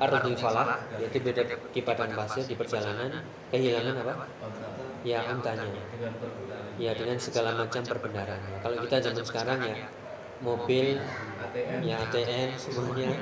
[0.00, 4.14] Ardul Falah yaitu beda di padang pasir di perjalanan kehilangan apa?
[5.04, 5.64] Ya untanya.
[6.76, 8.60] Ya dengan segala macam perbendaharaan.
[8.60, 9.76] Kalau kita zaman sekarang ya
[10.40, 10.96] mobil,
[11.84, 13.12] ya ATM semuanya,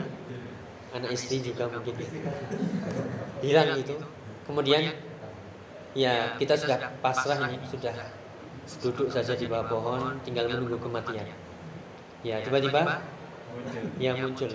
[0.95, 1.99] anak istri juga mungkin
[3.43, 3.95] hilang itu.
[4.49, 4.97] Kemudian
[5.93, 7.93] ya kita sudah pasrah ini sudah
[8.81, 11.29] duduk saja di bawah pohon tinggal menunggu kematian.
[12.25, 13.05] Ya tiba-tiba
[14.01, 14.49] yang muncul.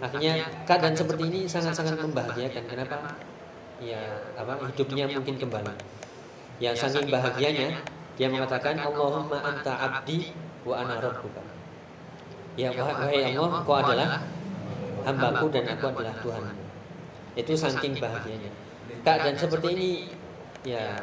[0.00, 2.64] Akhirnya keadaan seperti ini sangat-sangat membahagiakan.
[2.64, 2.96] Kenapa?
[3.76, 4.00] Ya
[4.40, 5.72] apa hidupnya mungkin kembali.
[6.56, 7.84] Ya saking bahagianya
[8.16, 10.32] dia mengatakan Allahumma anta abdi
[10.64, 11.44] wa ana rabbuka.
[12.56, 14.24] Ya wahai Allah, kau adalah
[15.04, 16.64] hambaku dan aku adalah Tuhanmu.
[17.36, 18.48] Itu saking bahagianya.
[19.06, 19.90] Keadaan seperti ini
[20.66, 20.98] ya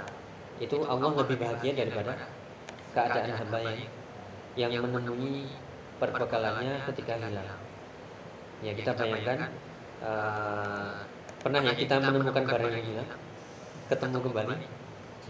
[0.59, 2.19] itu Allah lebih bahagia daripada
[2.91, 3.79] keadaan hamba yang
[4.59, 5.47] yang menemui
[6.03, 7.47] perbekalannya ketika hilang.
[8.59, 9.55] Ya kita bayangkan
[10.03, 10.99] uh,
[11.39, 13.09] pernah ya kita menemukan barang yang hilang,
[13.87, 14.55] ketemu kembali,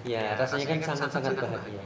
[0.10, 1.84] ya rasanya kan sangat-sangat bahagia.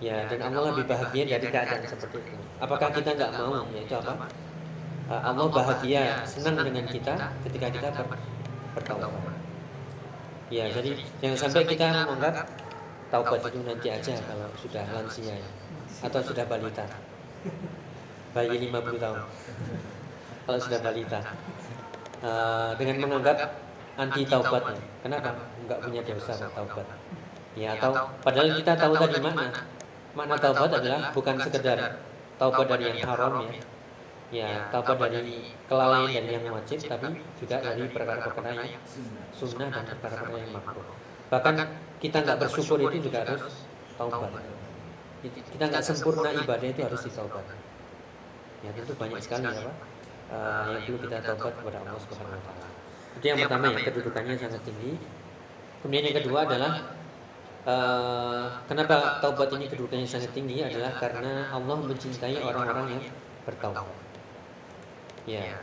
[0.00, 2.36] Ya dan Allah lebih bahagia dari keadaan seperti itu.
[2.60, 3.64] Apakah kita nggak mau?
[3.72, 4.28] Yaitu apa?
[5.08, 8.20] Uh, Allah bahagia, senang dengan kita ketika kita ber,
[8.76, 9.39] bertaubat.
[10.50, 12.46] Ya jadi jangan sampai kita menganggap
[13.10, 15.50] taubat itu nanti aja kalau sudah lansia ya,
[16.06, 16.84] atau sudah balita.
[18.34, 19.20] Bayi 50 tahun.
[20.46, 21.20] Kalau sudah balita.
[22.20, 23.38] Uh, dengan menganggap
[23.94, 24.82] anti taubat ya.
[25.06, 25.30] kenapa?
[25.66, 26.86] Nggak punya dosa taubat.
[27.54, 29.50] Ya atau padahal kita tahu tadi makna.
[30.18, 30.34] makna.
[30.38, 31.78] Taubat adalah bukan sekedar
[32.42, 33.54] taubat dari yang haram ya
[34.30, 38.70] ya taubat dari kelalaian dan yang wajib tapi juga dari perkara-perkara yang
[39.34, 40.86] sunnah dan perkara-perkara yang makruh.
[41.26, 41.54] bahkan
[41.98, 43.66] kita nggak bersyukur itu juga harus
[43.98, 44.30] taubat.
[45.26, 47.44] kita nggak sempurna ibadah itu harus ditaubat.
[48.62, 49.76] ya tentu banyak sekali ya pak
[50.30, 52.68] uh, yang perlu kita taubat kepada Allah Subhanahu Wa Taala.
[53.18, 54.92] Itu yang pertama ya kedudukannya sangat tinggi.
[55.80, 56.72] kemudian yang kedua adalah
[57.64, 60.62] uh, kenapa taubat ini kedudukannya sangat tinggi?
[60.62, 63.04] adalah karena Allah mencintai orang-orang yang
[63.42, 64.09] bertaubat
[65.26, 65.58] ya.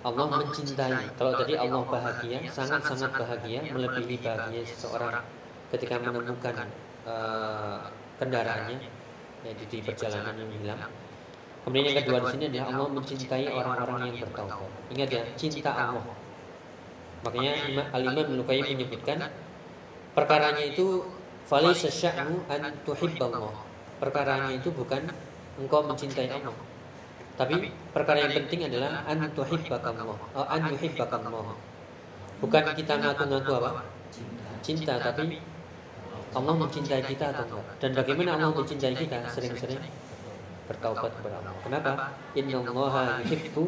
[0.00, 1.12] Allah mencintai.
[1.20, 5.20] kalau tadi Allah bahagia sangat-sangat bahagia melebihi bahagia seseorang
[5.68, 6.72] ketika menemukan
[7.04, 7.84] uh,
[8.16, 8.80] kendaraannya
[9.44, 10.80] ya, di, perjalanan yang hilang.
[11.60, 14.72] Kemudian yang kedua di sini adalah Allah mencintai orang-orang yang bertaubat.
[14.88, 16.04] Ingat ya, cinta Allah.
[17.20, 17.52] Makanya
[17.92, 19.28] Al-Imam Al-Qayyim menyebutkan
[20.16, 21.04] perkaranya itu
[21.44, 23.52] falaysa sya'nu an tuhibballah.
[24.00, 25.12] Perkaranya itu bukan
[25.60, 26.56] engkau mencintai Allah.
[27.40, 31.56] Tapi perkara yang penting adalah an tuhibbakallah, oh, an yuhibbakallah.
[32.44, 33.88] Bukan kita ngaku-ngaku apa?
[34.60, 35.40] Cinta, tapi
[36.36, 37.64] Allah mencintai kita atau enggak?
[37.80, 39.24] Dan bagaimana Allah mencintai kita?
[39.32, 39.80] Sering-sering
[40.68, 41.56] bertaubat kepada Allah.
[41.64, 41.90] Kenapa?
[42.36, 43.64] Inna Allah yuhibbu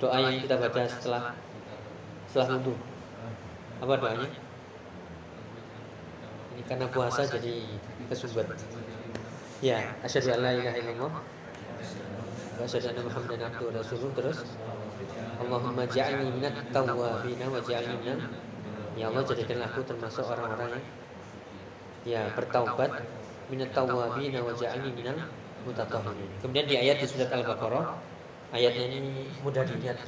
[0.00, 1.22] doa yang kita baca setelah
[2.32, 2.74] setelah wudhu.
[3.84, 4.28] Apa doanya?
[6.56, 7.60] Ini karena puasa jadi
[8.08, 8.56] kesumbat.
[9.60, 11.12] Ya, asyhadu an la ilaha illallah
[12.54, 14.38] wa asyhadu anna Muhammadan abduhu wa terus
[15.34, 18.22] Allahumma ja'alni minat tawwabin wa ja'alni minal
[18.94, 20.78] Ya Allah jadikanlah aku termasuk orang-orang
[22.06, 23.02] yang ya bertaubat
[23.50, 25.18] minat tawabin wa ja'alni minal
[25.66, 26.30] mutatahhirin.
[26.38, 27.90] Kemudian di ayat di surat Al-Baqarah
[28.54, 29.98] ayatnya ini mudah dilihat.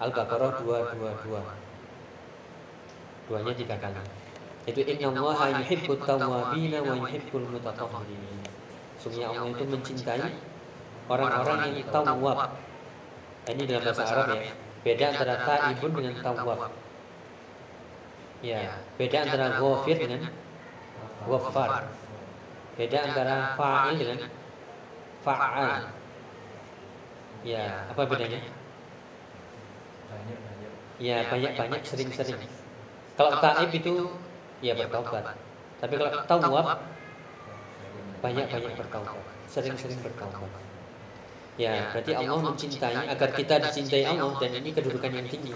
[0.00, 3.28] Al-Baqarah 222.
[3.28, 4.00] Duanya tiga kali.
[4.64, 8.40] Itu inna Allah yuhibbut tawabin wa yuhibbul mutatahhirin.
[8.96, 10.51] Sungguh Allah itu mencintai
[11.08, 12.38] orang-orang yang tawab.
[13.42, 14.54] Ini dalam bahasa Arab ya.
[14.82, 16.70] Beda antara taibun dengan tawab.
[18.42, 20.26] Ya, beda antara ghafir dengan
[21.26, 21.86] ghaffar.
[22.74, 24.18] Beda antara fa'il dengan
[25.22, 25.94] fa'al.
[27.42, 28.42] Ya, apa bedanya?
[30.12, 30.70] banyak banyak
[31.02, 32.38] Ya, banyak-banyak sering-sering.
[33.18, 34.10] Kalau taib itu
[34.62, 35.34] ya bertaubat.
[35.82, 36.66] Tapi kalau tawab
[38.22, 40.61] banyak-banyak bertaubat, sering-sering bertaubat.
[41.60, 45.52] Ya, berarti Allah mencintai agar kita dicintai Allah dan ini kedudukan yang tinggi.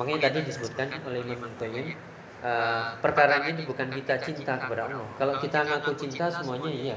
[0.00, 1.92] Makanya tadi disebutkan oleh Imam Qayyim
[2.40, 5.04] uh, perkara ini bukan kita cinta kepada Allah.
[5.20, 6.96] Kalau kita ngaku cinta semuanya iya.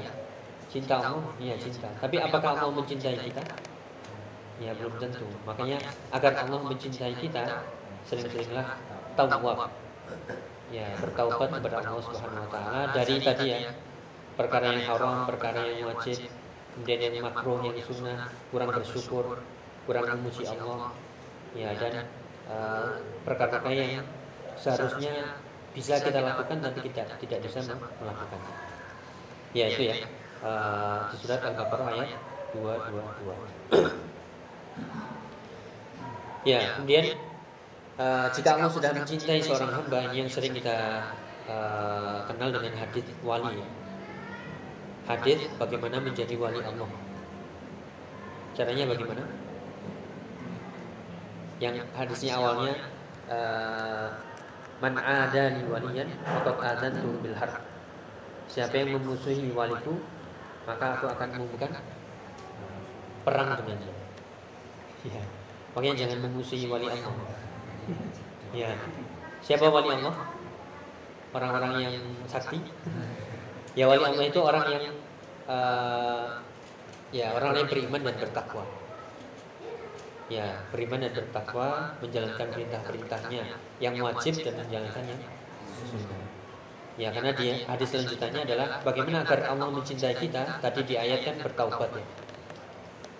[0.72, 1.92] Cinta Allah, iya cinta.
[2.00, 3.42] Tapi apakah Allah mencintai kita?
[4.62, 5.28] Ya belum tentu.
[5.44, 5.76] Makanya
[6.14, 7.68] agar Allah mencintai kita,
[8.08, 8.80] sering-seringlah
[9.12, 9.68] tawab.
[10.72, 13.76] Ya, bertaubat kepada Allah Subhanahu wa taala dari tadi ya
[14.40, 16.32] perkara yang haram, perkara yang wajib,
[16.74, 19.38] kemudian yang makruh, yang sunnah, kurang bersyukur,
[19.84, 20.92] kurang memuji Allah.
[21.52, 22.08] Ya dan
[22.48, 22.96] uh,
[23.28, 24.04] perkara-perkara yang
[24.56, 25.36] seharusnya
[25.76, 27.60] bisa kita lakukan tapi kita tidak bisa
[28.00, 28.54] melakukannya.
[29.52, 29.96] Ya itu ya.
[30.42, 32.18] Uh, di surat Al-Baqarah ayat
[32.56, 33.78] 222.
[36.50, 37.04] ya, kemudian
[38.00, 41.06] uh, jika Allah sudah mencintai seorang hamba yang sering kita
[41.46, 43.68] uh, kenal dengan hadis wali ya.
[45.02, 46.90] Hadis bagaimana menjadi wali Allah.
[48.54, 49.24] Caranya bagaimana?
[51.58, 52.74] Yang hadisnya awalnya
[53.26, 54.08] uh,
[54.78, 57.54] man adani waliyan faqad adantu bil harb.
[58.46, 59.96] Siapa yang memusuhi waliku,
[60.68, 61.82] maka aku akan mengumumkan
[63.26, 63.90] perang dengannya.
[65.02, 65.22] Ya.
[65.74, 67.14] Makanya jangan memusuhi wali Allah.
[68.54, 68.76] Ya.
[69.42, 70.14] Siapa wali Allah?
[71.32, 71.96] Orang-orang yang
[72.28, 72.60] sakti.
[73.72, 74.84] Ya wali Allah itu orang yang
[75.48, 76.28] uh,
[77.08, 78.64] ya orang yang beriman dan bertakwa.
[80.32, 83.52] Ya, beriman dan bertakwa, menjalankan perintah-perintahnya
[83.84, 85.20] yang wajib dan menjalankan yang
[85.84, 86.24] sunnah.
[86.96, 90.60] Ya, karena dia hadis selanjutnya adalah bagaimana agar Allah mencintai kita.
[90.60, 92.04] Tadi diayatkan bertaubat ya.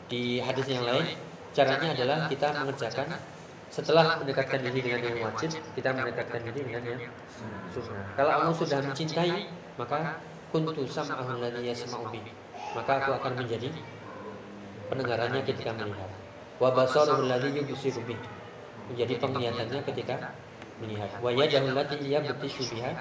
[0.09, 1.05] Di hadis yang lain,
[1.53, 3.09] caranya adalah kita mengerjakan
[3.73, 7.01] setelah mendekatkan diri dengan yang wajib, kita mendekatkan diri dengan yang
[7.73, 8.09] sunnah.
[8.17, 10.21] Kalau Allah sudah mencintai, maka
[10.53, 12.13] kuntu sam'ahul ladzi yasma'u
[12.77, 13.73] Maka aku akan menjadi
[14.93, 16.13] pendengarannya ketika melihat.
[16.61, 18.05] Wa basaruhul ladzi yubsiru.
[18.93, 20.37] Menjadi penglihatannya ketika
[20.85, 21.11] melihat.
[21.25, 22.93] Wa yadahul ladzi yabtishu biha.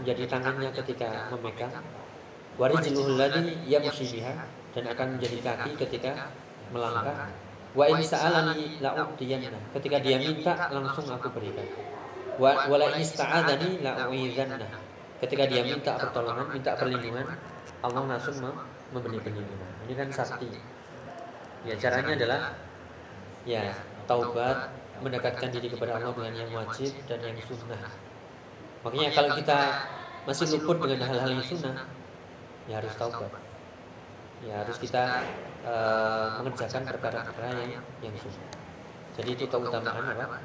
[0.00, 1.76] Menjadi tangannya ketika memegang.
[2.56, 4.32] Wa rijluhul ladzi yamshi biha
[4.72, 6.32] dan akan menjadi kaki ketika
[6.72, 7.28] melangkah.
[7.76, 9.60] Wa in sa'alani la'u'tiyanna.
[9.76, 11.68] Ketika dia minta langsung aku berikan.
[12.40, 13.06] Wa wala in
[13.84, 14.89] la'u'idzanna.
[15.20, 17.28] Ketika dia minta pertolongan, minta perlindungan,
[17.84, 18.40] Allah langsung
[18.88, 19.70] memberi perlindungan.
[19.84, 20.48] Ini kan sakti.
[21.68, 22.40] Ya caranya adalah
[23.44, 23.76] ya
[24.08, 24.72] taubat,
[25.04, 27.80] mendekatkan diri kepada Allah dengan yang wajib dan yang sunnah.
[28.80, 29.58] Makanya kalau kita
[30.24, 31.84] masih luput dengan hal-hal yang sunnah,
[32.64, 33.32] ya harus taubat.
[34.40, 35.20] Ya harus kita
[35.68, 38.48] uh, mengerjakan perkara-perkara yang yang sunnah.
[39.20, 40.40] Jadi itu keutamaan apa?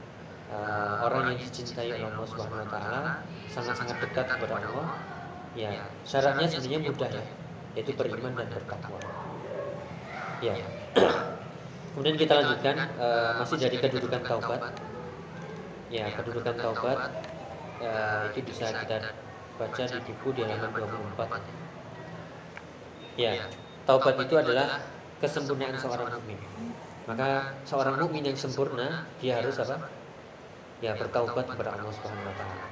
[0.45, 4.93] Uh, orang yang dicintai oleh Allah Subhanahu wa taala sangat-sangat dekat kepada Allah.
[5.57, 7.25] Ya, syaratnya sebenarnya mudah ya,
[7.73, 8.99] yaitu beriman dan bertakwa.
[10.43, 10.53] Ya.
[11.95, 14.61] Kemudian kita lanjutkan uh, masih dari kedudukan taubat.
[15.87, 17.09] Ya, kedudukan taubat
[17.79, 19.15] uh, itu bisa kita
[19.55, 20.75] baca di buku di halaman
[21.15, 21.39] 24.
[23.15, 23.47] Ya,
[23.87, 24.83] taubat itu adalah
[25.23, 26.35] kesempurnaan seorang mukmin.
[27.07, 29.94] Maka seorang mukmin yang sempurna dia harus apa?
[30.83, 32.65] Ya, bertaubat kepada Allah Subhanahu wa taala.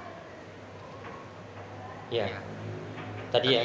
[2.12, 2.28] Ya.
[3.32, 3.64] Tadi ya,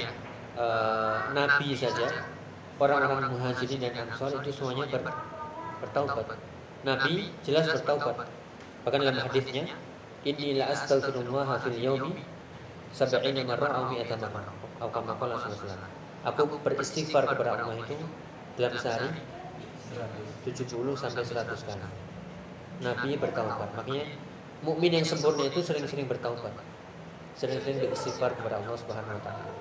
[0.57, 2.25] uh, nabi saja
[2.81, 5.03] orang-orang muhajirin dan ansor itu semuanya ber,
[5.85, 6.39] bertaubat.
[6.87, 8.31] Nabi jelas bertaubat.
[8.87, 9.69] Bahkan dalam hadisnya,
[10.27, 12.19] Inilah astaghfirullah fil yaumi
[12.91, 14.55] sab'ina marrah aw mi'ata marrah.
[14.79, 15.39] Atau kama qala
[16.27, 17.95] Aku beristighfar kepada Allah itu
[18.59, 19.09] dalam sehari
[20.43, 21.89] 70 sampai 100 kali.
[22.83, 23.71] Nabi bertaubat.
[23.79, 24.07] Makanya
[24.63, 26.53] mukmin yang sempurna itu sering-sering bertaubat.
[27.39, 29.53] Sering-sering beristighfar kepada Allah Subhanahu wa taala.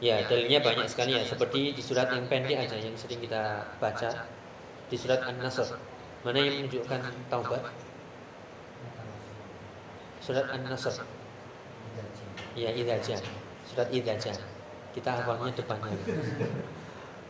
[0.00, 4.24] Ya, dalilnya banyak sekali ya, seperti di surat yang pendek aja yang sering kita baca
[4.88, 5.76] di surat An-Nasr.
[6.24, 7.62] Mana yang menunjukkan taubat?
[10.24, 11.04] Surat An-Nasr.
[12.56, 13.20] Ya, Idza
[13.68, 14.32] Surat Idza
[14.96, 15.94] Kita hafalnya depannya.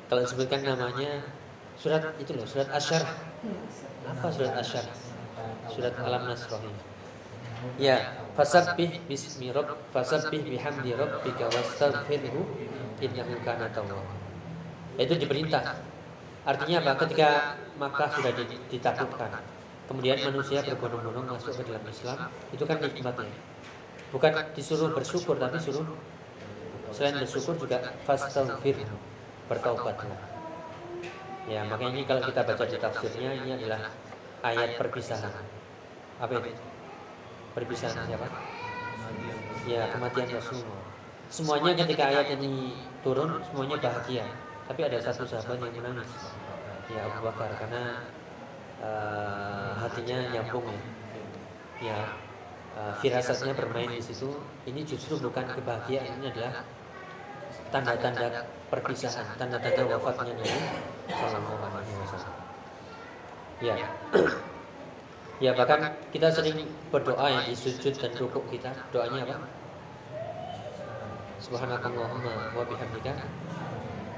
[0.09, 1.27] Kalau disebutkan namanya
[1.75, 3.03] surat itu loh, surat Asyar.
[4.07, 5.10] Apa surat Asyar?
[5.71, 6.61] Surat Alam Nasroh.
[7.77, 12.41] Ya, fasabbih bismi rabb fasabbih bihamdi rabbika wastaghfirhu
[13.05, 14.15] innahu kana tawwaba.
[14.97, 15.77] Itu diperintah.
[16.49, 17.05] Artinya apa?
[17.05, 18.33] Ketika Makkah sudah
[18.73, 19.45] ditaklukkan,
[19.93, 22.19] kemudian manusia berbondong-bondong masuk ke dalam Islam,
[22.53, 23.33] itu kan nikmatnya.
[24.11, 25.85] Bukan disuruh bersyukur tapi suruh
[26.91, 28.75] selain bersyukur juga fastaghfir
[29.47, 30.21] bertaubatlah.
[31.49, 33.91] Ya, makanya ini kalau kita baca di tafsirnya ini adalah
[34.45, 35.33] ayat perpisahan.
[36.21, 36.53] Apa itu?
[37.57, 38.27] Perpisahan siapa?
[39.69, 40.85] Ya, kematian Rasulullah.
[41.31, 42.75] Semuanya ketika ayat ini
[43.07, 44.27] turun, semuanya bahagia.
[44.67, 46.11] Tapi ada satu sahabat yang menangis.
[46.91, 48.03] Ya, Abu Bakar karena
[48.83, 50.83] uh, hatinya nyambung ya.
[51.81, 51.99] Ya,
[52.77, 54.31] uh, firasatnya bermain di situ.
[54.67, 56.67] Ini justru bukan kebahagiaan, ini adalah
[57.71, 60.59] tanda-tanda perpisahan, tanda-tanda wafatnya Nabi
[61.15, 62.50] Sallallahu Alaihi Wasallam.
[63.61, 63.77] Ya,
[65.37, 65.53] ya.
[65.53, 65.81] Bahkan
[66.17, 68.73] kita sering berdoa ya di sujud dan rukuk kita.
[68.89, 69.37] Doanya apa?
[71.45, 73.21] Subhanakallahumma wa bihamdika.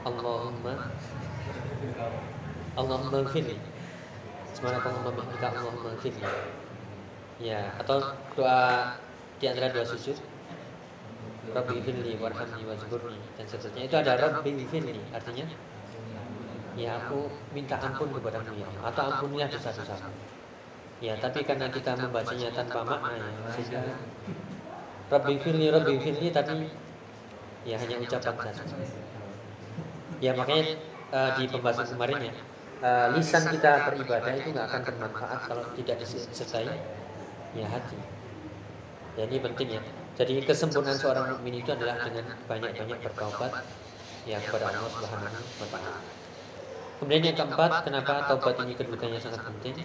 [0.07, 0.87] Allahumma.
[2.79, 3.59] Allahumma gfirli
[4.55, 5.47] Subhanakallahumma wa bihamdika.
[5.59, 6.23] Allahumma gfirli
[7.43, 8.95] Ya, atau doa
[9.43, 10.15] di antara dua sujud.
[11.51, 13.19] Rabbi firli warhamni wajburni.
[13.35, 13.91] Dan seterusnya.
[13.91, 15.51] Itu ada Rabbi firli artinya
[16.73, 20.09] ya aku minta ampun kepadamu ya atau ampunilah dosa-dosaku
[21.03, 23.83] ya tapi karena kita membacanya tanpa makna ya sehingga
[25.13, 26.73] Rabbi firli Rabbi firli tapi
[27.69, 28.77] ya hanya ucapan saja.
[30.23, 30.79] Ya makanya
[31.13, 32.35] uh, di pembahasan kemarin ya
[32.81, 36.71] uh, lisan kita beribadah itu nggak akan bermanfaat kalau tidak disertai
[37.53, 37.99] ya hati.
[39.21, 39.83] Ya ini penting ya.
[40.17, 43.53] Jadi kesempurnaan seorang mukmin itu adalah dengan banyak-banyak bertaubat
[44.29, 46.12] ya kepada Allah Subhanahu wa taala.
[47.03, 49.83] Kemudian yang keempat, kenapa taubat ini kedudukannya sangat penting?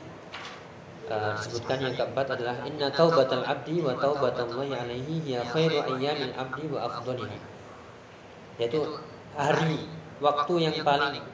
[1.09, 6.69] Uh, disebutkan yang keempat adalah inna taubatal abdi wa taubatallahi alaihi ya khairu ayyamil abdi
[6.69, 7.41] wa afdaliha.
[8.61, 9.01] Yaitu
[9.33, 9.89] hari
[10.21, 11.25] waktu yang paling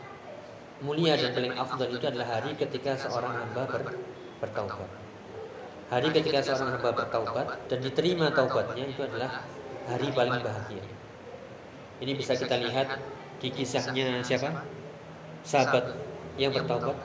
[0.79, 3.83] mulia dan paling afdal itu adalah hari ketika seorang hamba ber,
[4.39, 4.87] bertaubat.
[5.91, 9.43] Hari ketika seorang hamba bertaubat dan diterima taubatnya itu adalah
[9.91, 10.85] hari paling bahagia.
[11.99, 13.03] Ini bisa kita lihat
[13.43, 14.63] di kisahnya siapa?
[15.43, 15.99] Sahabat.
[16.39, 16.97] Yang bertaubat.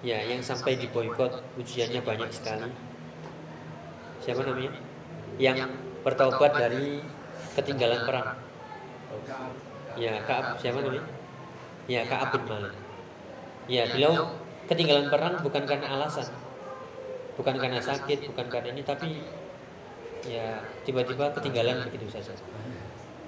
[0.00, 2.68] Ya, yang sampai di boykot ujiannya banyak sekali.
[4.20, 4.72] Siapa namanya?
[5.40, 5.72] Yang
[6.02, 7.04] bertaubat dari
[7.56, 8.28] ketinggalan perang.
[9.96, 11.04] Ya, Kaab siapa namanya?
[11.88, 12.74] Ya, Kaab bin Malik.
[13.70, 14.34] Ya, beliau
[14.66, 16.28] ketinggalan perang bukan karena alasan.
[17.38, 19.24] Bukan karena sakit bukan karena ini tapi
[20.28, 21.88] ya tiba-tiba ketinggalan.
[21.88, 22.36] begitu saja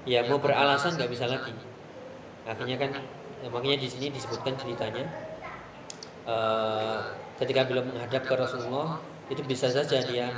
[0.09, 1.55] ya mau beralasan nggak bisa lagi.
[2.43, 2.91] Akhirnya kan
[3.43, 5.07] ya, makanya di sini disebutkan ceritanya
[6.27, 8.99] uh, ketika beliau menghadap ke Rasulullah
[9.31, 10.29] itu bisa saja dia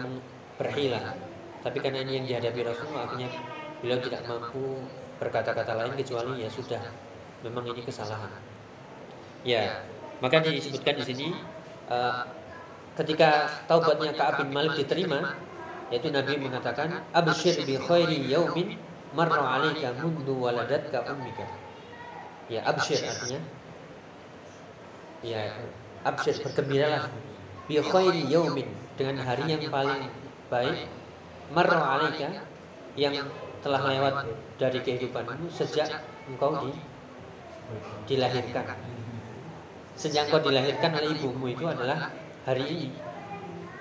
[0.61, 1.17] berhilang
[1.65, 3.33] tapi karena ini yang dihadapi Rasulullah akhirnya
[3.81, 4.85] beliau tidak mampu
[5.17, 6.83] berkata-kata lain kecuali ya sudah
[7.41, 8.29] memang ini kesalahan.
[9.49, 9.81] Ya
[10.21, 11.27] maka disebutkan di sini
[11.89, 12.29] uh,
[13.01, 15.37] ketika taubatnya Ka'ab bin Malik diterima,
[15.89, 18.77] yaitu Nabi mengatakan, "Abshir bi khairi yaumin
[19.15, 21.47] marra 'alaika mundu waladatka ummika."
[22.51, 23.01] Ya, abshir.
[23.01, 23.41] artinya?
[25.25, 25.57] Ya
[26.05, 27.09] abshir bergembiralah.
[27.65, 28.69] Bi khairi yaumin
[29.01, 30.12] dengan hari yang paling
[30.53, 30.91] baik.
[31.53, 32.45] marra 'alaika
[32.97, 33.25] yang
[33.65, 34.15] telah lewat
[34.61, 36.77] dari kehidupanmu sejak engkau di,
[38.09, 38.77] dilahirkan.
[39.95, 42.12] sejak kau dilahirkan oleh ibumu itu adalah
[42.45, 42.89] hari ini.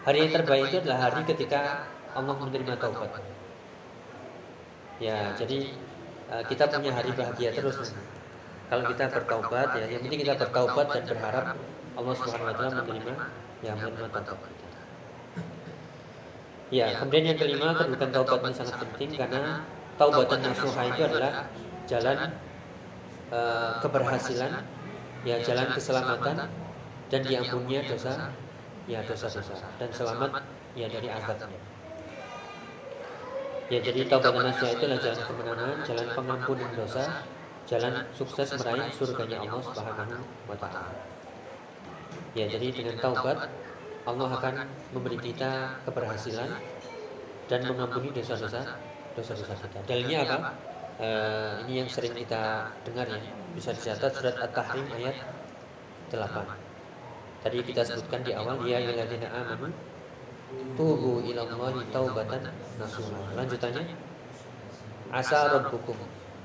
[0.03, 3.32] Hari yang terbaik itu adalah hari ketika Allah menerima taubat.
[5.01, 5.73] Ya, jadi
[6.29, 7.93] uh, kita punya hari bahagia terus.
[8.69, 11.45] Kalau kita bertaubat ya, yang penting kita bertaubat dan berharap
[11.93, 13.13] Allah Subhanahu wa taala menerima
[13.61, 14.79] ya menerima taubat kita.
[16.73, 19.61] Ya, kemudian yang kelima kedudukan taubat ini sangat penting karena
[19.97, 21.31] taubatan nasuha itu adalah
[21.85, 22.17] jalan
[23.29, 24.51] uh, keberhasilan
[25.23, 26.49] ya jalan keselamatan
[27.13, 28.33] dan diampuninya dosa
[28.89, 31.72] ya dosa-dosa dan selamat ya dari azabnya.
[33.73, 37.25] Ya jadi taubat nasuha itu adalah jalan kemenangan, jalan pengampunan dosa,
[37.65, 40.93] jalan sukses meraih surganya Allah Subhanahu wa taala.
[42.37, 43.49] Ya jadi dengan taubat
[44.05, 46.53] Allah akan memberi kita keberhasilan
[47.49, 48.77] dan mengampuni dosa-dosa
[49.17, 49.81] dosa-dosa kita.
[49.89, 50.37] Dalilnya apa?
[51.01, 53.17] Uh, ini yang sering kita dengar ya
[53.57, 55.17] bisa dicatat surat At-Tahrim ayat
[56.13, 56.21] 8.
[57.41, 59.73] Tadi kita sebutkan di awal ya ayyuhalladzina amanu
[60.73, 62.49] tubu ilallahi taubatan
[62.79, 63.19] nasuha.
[63.37, 63.83] Lanjutannya
[65.13, 65.97] asa rabbukum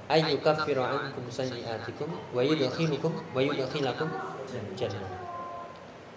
[0.08, 4.08] ay yukaffiru ankum sayyi'atikum wa yudkhilukum wa yudkhilakum
[4.76, 5.04] jannah.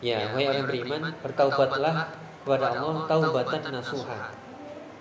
[0.02, 2.10] Ya, wahai orang beriman, bertaubatlah
[2.42, 4.34] kepada Allah taubatan nasuha.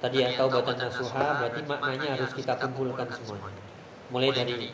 [0.00, 3.62] Tadi ya taubatan nasuha berarti maknanya harus kita kumpulkan semuanya.
[4.12, 4.68] Mulai dari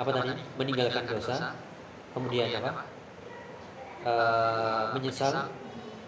[0.00, 1.52] apa tadi meninggalkan dosa
[2.16, 2.88] kemudian apa
[4.00, 4.12] e,
[4.96, 5.52] menyesal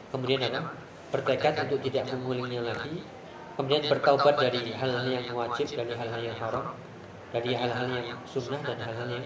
[0.09, 0.73] kemudian apa
[1.13, 3.05] bertekad untuk tidak mengulanginya lagi
[3.61, 6.73] kemudian bertaubat dari hal-hal yang wajib dari hal-hal yang haram
[7.33, 9.25] dari hal-hal yang sunnah dan hal-hal yang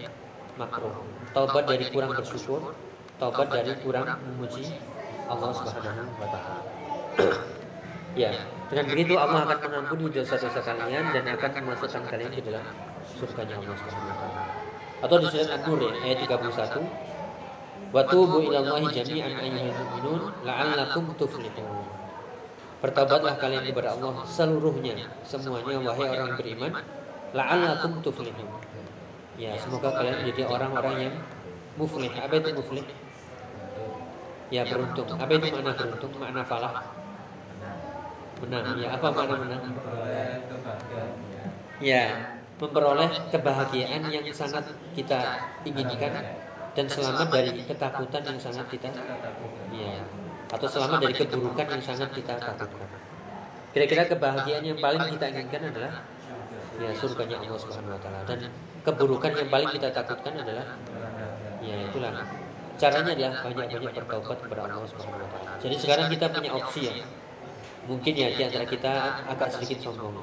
[0.55, 0.95] makruh.
[1.35, 2.73] Taubat dari kurang bersyukur,
[3.19, 4.79] taubat dari kurang memuji
[5.27, 6.61] Allah Subhanahu wa taala.
[8.21, 8.31] ya,
[8.71, 12.63] dengan begitu Allah akan mengampuni dosa-dosa kalian dan akan memasukkan kalian ke dalam
[13.19, 14.43] surganya Allah Subhanahu wa taala.
[14.97, 16.81] Atau di surat An-Nur ya, ayat 31.
[17.97, 21.65] Wa tubu ilallahi jami'an ayyuhal mu'minun la'allakum tuflihun.
[22.77, 26.77] Bertobatlah kalian kepada Allah seluruhnya, semuanya wahai orang beriman,
[27.33, 28.45] la'allakum tuflihun.
[29.41, 31.15] Ya, semoga kalian menjadi orang-orang yang
[31.81, 32.13] muflih.
[32.13, 32.85] Apa itu muflih?
[34.53, 35.17] Ya, beruntung.
[35.17, 36.11] Apa itu makna beruntung?
[36.21, 36.73] Makna falah?
[38.45, 38.77] Menang.
[38.77, 39.61] Ya, apa makna menang?
[41.81, 42.05] Ya,
[42.61, 46.45] memperoleh kebahagiaan yang sangat kita inginkan
[46.77, 48.93] dan selamat dari ketakutan yang sangat kita
[49.73, 49.97] ya
[50.53, 52.85] atau selamat dari keburukan yang sangat kita takutkan.
[53.73, 56.05] Kira-kira kebahagiaan yang paling kita inginkan adalah
[56.77, 58.21] ya surganya Allah Subhanahu wa taala.
[58.29, 58.53] Dan
[58.85, 60.77] keburukan yang paling kita takutkan adalah
[61.65, 62.13] ya itulah.
[62.77, 65.57] caranya adalah banyak-banyak bertaubat kepada Allah Subhanahu wa taala.
[65.57, 66.93] Jadi sekarang kita punya opsi ya.
[67.89, 70.21] Mungkin ya di antara kita agak sedikit sombong.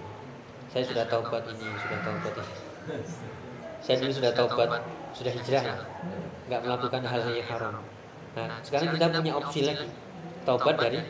[0.70, 2.55] Saya sudah taubat ini, sudah taubat ini.
[3.82, 4.70] Saya dulu sudah taubat,
[5.12, 5.84] sudah hijrah,
[6.49, 7.74] nggak melakukan hal-hal yang haram.
[8.34, 9.86] Nah, sekarang kita punya opsi lagi,
[10.45, 11.01] taubat dari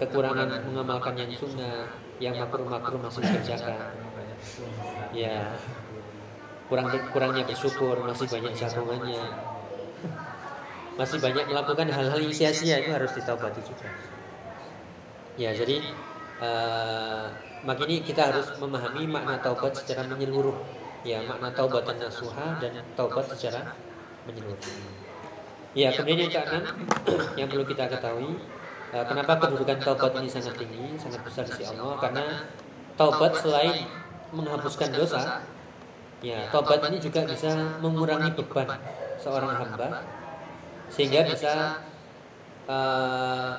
[0.00, 1.90] kekurangan mengamalkan yang sunnah,
[2.22, 3.92] yang makruh-makruh masih dikerjakan.
[5.12, 5.52] Ya,
[6.70, 9.24] kurang kurangnya bersyukur, masih banyak jagongannya,
[10.96, 13.88] masih banyak melakukan hal-hal yang sia-sia itu harus ditaubati juga.
[15.36, 15.82] Ya, jadi
[16.40, 17.28] uh,
[17.66, 20.56] makanya kita harus memahami makna taubat secara menyeluruh.
[21.00, 23.72] Ya, makna taubat dan nasuha dan taubat secara
[24.28, 24.58] menyeluruh.
[25.70, 26.64] Ya, kemudian yang keenam
[27.38, 28.34] yang perlu kita ketahui,
[28.90, 32.24] uh, kenapa kedudukan taubat ini sangat tinggi, sangat besar di sisi Allah karena
[32.98, 33.86] taubat selain
[34.34, 35.46] menghapuskan dosa,
[36.20, 38.66] ya taubat ini juga bisa mengurangi beban
[39.22, 40.02] seorang hamba
[40.90, 41.86] sehingga bisa
[42.66, 43.54] uh,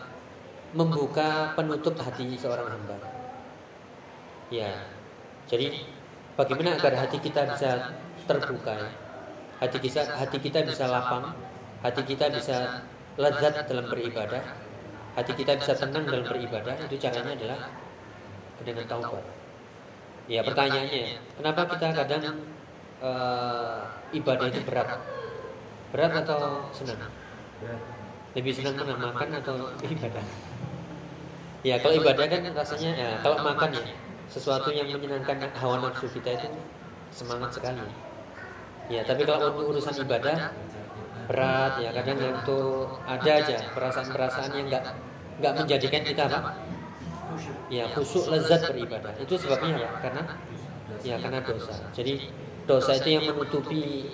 [0.76, 3.00] membuka penutup hati seorang hamba.
[4.52, 4.84] Ya,
[5.48, 5.80] jadi
[6.36, 7.96] bagaimana agar hati kita bisa
[8.28, 8.92] terbuka, ya?
[9.62, 11.38] Hati kita hati kita bisa lapang,
[11.86, 12.82] hati kita bisa
[13.16, 14.42] lezat dalam beribadah,
[15.14, 16.74] hati kita bisa tenang dalam beribadah.
[16.90, 17.60] Itu caranya adalah
[18.66, 19.24] dengan taubat.
[20.26, 22.24] Ya pertanyaannya, kenapa kita kadang
[23.02, 24.98] uh, ibadah itu berat?
[25.94, 26.98] Berat atau senang?
[28.34, 30.26] Lebih senang makan atau ibadah?
[31.62, 33.86] Ya kalau ibadah kan rasanya ya kalau makan ya
[34.26, 36.50] sesuatu yang menyenangkan hawa nafsu kita itu
[37.14, 37.86] semangat sekali.
[38.90, 40.52] Ya tapi kalau untuk urusan ibadah
[41.30, 42.60] berat ya kadang itu
[43.08, 44.84] ada aja perasaan-perasaan yang nggak
[45.40, 46.58] nggak menjadikan kita apa?
[47.72, 49.14] Ya khusyuk lezat beribadah.
[49.22, 49.98] Itu sebabnya apa?
[50.02, 50.24] Karena
[51.06, 51.74] ya karena dosa.
[51.96, 52.32] Jadi
[52.68, 54.12] dosa itu yang menutupi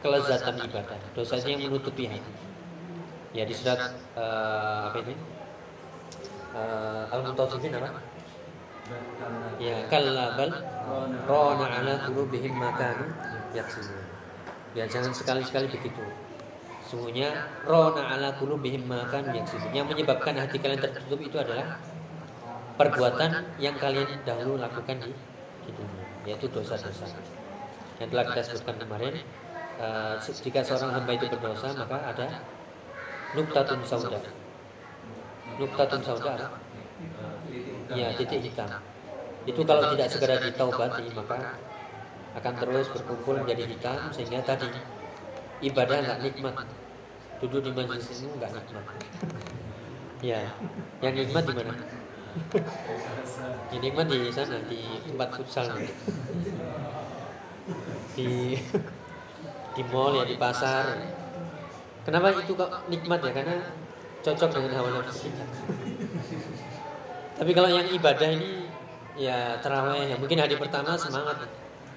[0.00, 0.98] kelezatan ibadah.
[1.14, 2.32] Dosa itu yang menutupi hati.
[3.30, 5.14] Ya di surat uh, apa ini?
[6.54, 7.90] uh, al-mutaffifin apa?
[9.62, 10.50] Ya, kalla bal
[11.30, 12.74] rona ala qulubihim ma
[13.50, 14.06] kanu yaksubun.
[14.78, 16.02] Ya, jangan sekali-sekali begitu.
[16.86, 19.74] Sungguhnya rona ala qulubihim ma kanu yaksubun.
[19.74, 21.82] Yang menyebabkan hati kalian tertutup itu adalah
[22.78, 25.12] perbuatan yang kalian dahulu lakukan di,
[25.66, 27.10] di dunia, yaitu dosa-dosa.
[27.98, 29.14] Yang telah kita sebutkan kemarin,
[29.82, 32.40] uh, jika seorang hamba itu berdosa, maka ada
[33.36, 34.18] nuktatun sauda
[35.60, 36.50] nuktatun sauda
[37.94, 38.70] ya titik hitam
[39.46, 41.54] itu kalau tidak segera ditaubati maka
[42.38, 44.70] akan terus berkumpul menjadi hitam sehingga tadi
[45.66, 46.66] ibadah nggak nikmat.
[47.40, 48.84] Duduk di majelis ini nggak nikmat.
[50.20, 50.52] Ya
[51.00, 51.72] yang nikmat di mana?
[53.72, 55.72] Yang nikmat di sana di tempat futsal
[58.12, 58.60] di
[59.72, 61.00] di mall ya di pasar.
[62.04, 63.32] Kenapa itu kok nikmat ya?
[63.32, 63.56] Karena
[64.20, 65.44] cocok dengan hawa nafsu kita.
[67.40, 68.68] Tapi kalau yang ibadah ini
[69.16, 70.16] ya terawih ya.
[70.20, 71.48] Mungkin hari pertama semangat,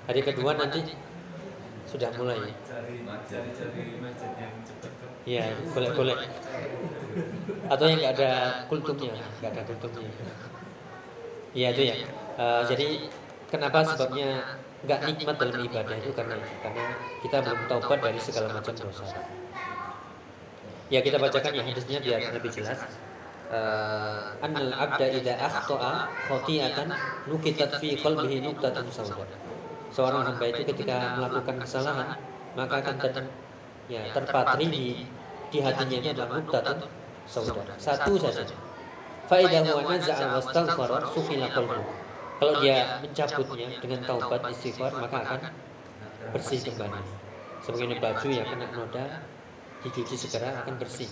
[0.08, 0.82] hari kedua nanti
[1.88, 2.52] sudah mulai.
[5.24, 6.20] Ya golek-golek.
[7.72, 8.32] Atau yang nggak ada
[8.68, 10.12] kultumnya, nggak ada kultumnya.
[11.54, 11.96] Iya itu ya.
[12.34, 13.08] Uh, jadi
[13.48, 16.86] kenapa sebabnya nggak nikmat dalam ibadah itu karena karena
[17.24, 19.06] kita belum taubat dari segala macam dosa.
[20.92, 22.84] Ya kita bacakan ya hadisnya biar lebih jelas.
[23.54, 26.90] Uh, Anil abda ida akhtoa khotiatan
[27.30, 29.53] nukitat fi qalbihi nuqtatun sauda.
[29.94, 32.18] Seorang hamba itu ketika melakukan kesalahan
[32.58, 33.14] maka akan ter,
[33.86, 34.86] ya, terpatri di
[35.54, 36.78] di hatinya itu adalah nuqtatun
[37.30, 37.62] sauda.
[37.78, 38.42] Satu saja.
[39.30, 41.86] Fa idza huwa naza'a wastaghfara sufila qalbuhu.
[42.42, 45.42] Kalau dia mencabutnya dengan taubat istighfar maka akan
[46.34, 47.02] bersih kembali.
[47.64, 49.06] Sebagai baju yang kena noda
[49.86, 51.08] dicuci segera akan bersih.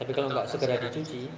[0.00, 1.28] Tapi kalau nggak segera dicuci,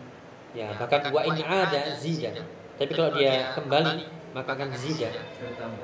[0.55, 2.33] ya bahkan wa in ada zida.
[2.79, 5.11] Tapi kalau dia kembali maka akan zida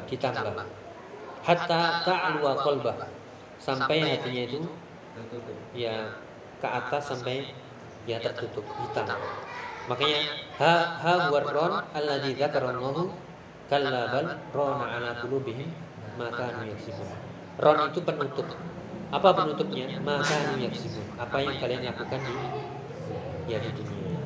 [0.06, 0.62] ditambah.
[1.42, 3.10] Hatta ta'alwa qalbah
[3.58, 4.62] sampai hatinya itu
[5.74, 6.14] ya
[6.62, 7.50] ke atas sampai
[8.06, 9.10] ya tertutup hitam.
[9.90, 10.20] Makanya
[10.62, 13.10] ha ha warron alladzi dzakarallahu
[13.66, 15.68] kalla bal rona ala qulubihim
[16.14, 17.10] maka yaksibun.
[17.58, 18.46] Ron itu penutup.
[19.10, 19.86] Apa penutupnya?
[20.00, 21.04] Maka yaksibun.
[21.18, 22.34] Apa yang kalian lakukan di
[23.50, 24.22] ya di dunia.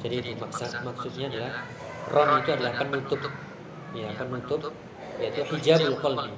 [0.00, 1.52] Jadi itu maksud maksudnya adalah
[2.08, 3.20] ron itu adalah penutup.
[3.94, 4.74] Ya, penutup
[5.22, 6.34] yaitu hijabul qalbi.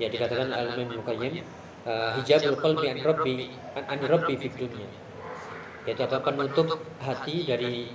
[0.00, 1.44] Ya dikatakan al-Imam Muqayyim
[1.84, 4.88] uh, hijabul qalbi an rabbi an rabbi fid dunya
[5.84, 7.92] yaitu apa penutup hati dari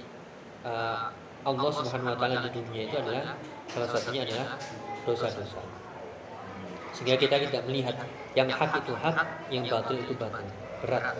[0.61, 1.09] uh,
[1.41, 3.33] Allah Subhanahu wa taala di dunia itu adalah
[3.73, 4.61] salah satunya adalah
[5.09, 5.61] dosa-dosa.
[6.93, 7.95] Sehingga kita tidak melihat
[8.37, 9.17] yang hak itu hak,
[9.49, 10.45] yang batil itu batil.
[10.85, 11.17] Berat.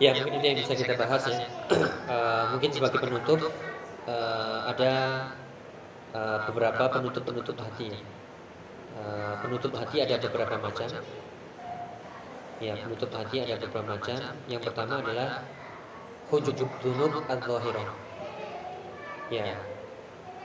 [0.00, 1.44] Ya, mungkin itu yang bisa kita bahas ya.
[2.08, 3.52] Uh, mungkin sebagai penutup
[4.08, 4.92] uh, ada
[6.14, 7.92] uh, beberapa penutup-penutup hati.
[8.96, 10.88] Uh, penutup hati ada beberapa macam.
[12.60, 14.20] Ya, penutup hati ada beberapa macam.
[14.44, 15.44] Yang pertama adalah
[16.28, 17.88] hujub dunub al-zahirah.
[19.32, 19.56] Ya.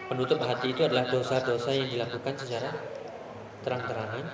[0.05, 2.71] Penutup hati itu adalah dosa-dosa yang dilakukan secara
[3.65, 4.25] terang-terangan.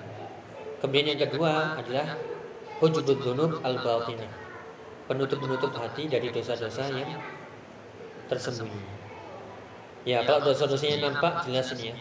[0.84, 2.14] Kemudian yang kedua adalah
[2.78, 4.30] hujub dunub al-batinah.
[5.10, 7.18] Penutup-penutup hati dari dosa-dosa yang
[8.30, 9.01] tersembunyi.
[10.02, 11.96] Ya, kalau dosa-dosa yang nampak jelas ini ya.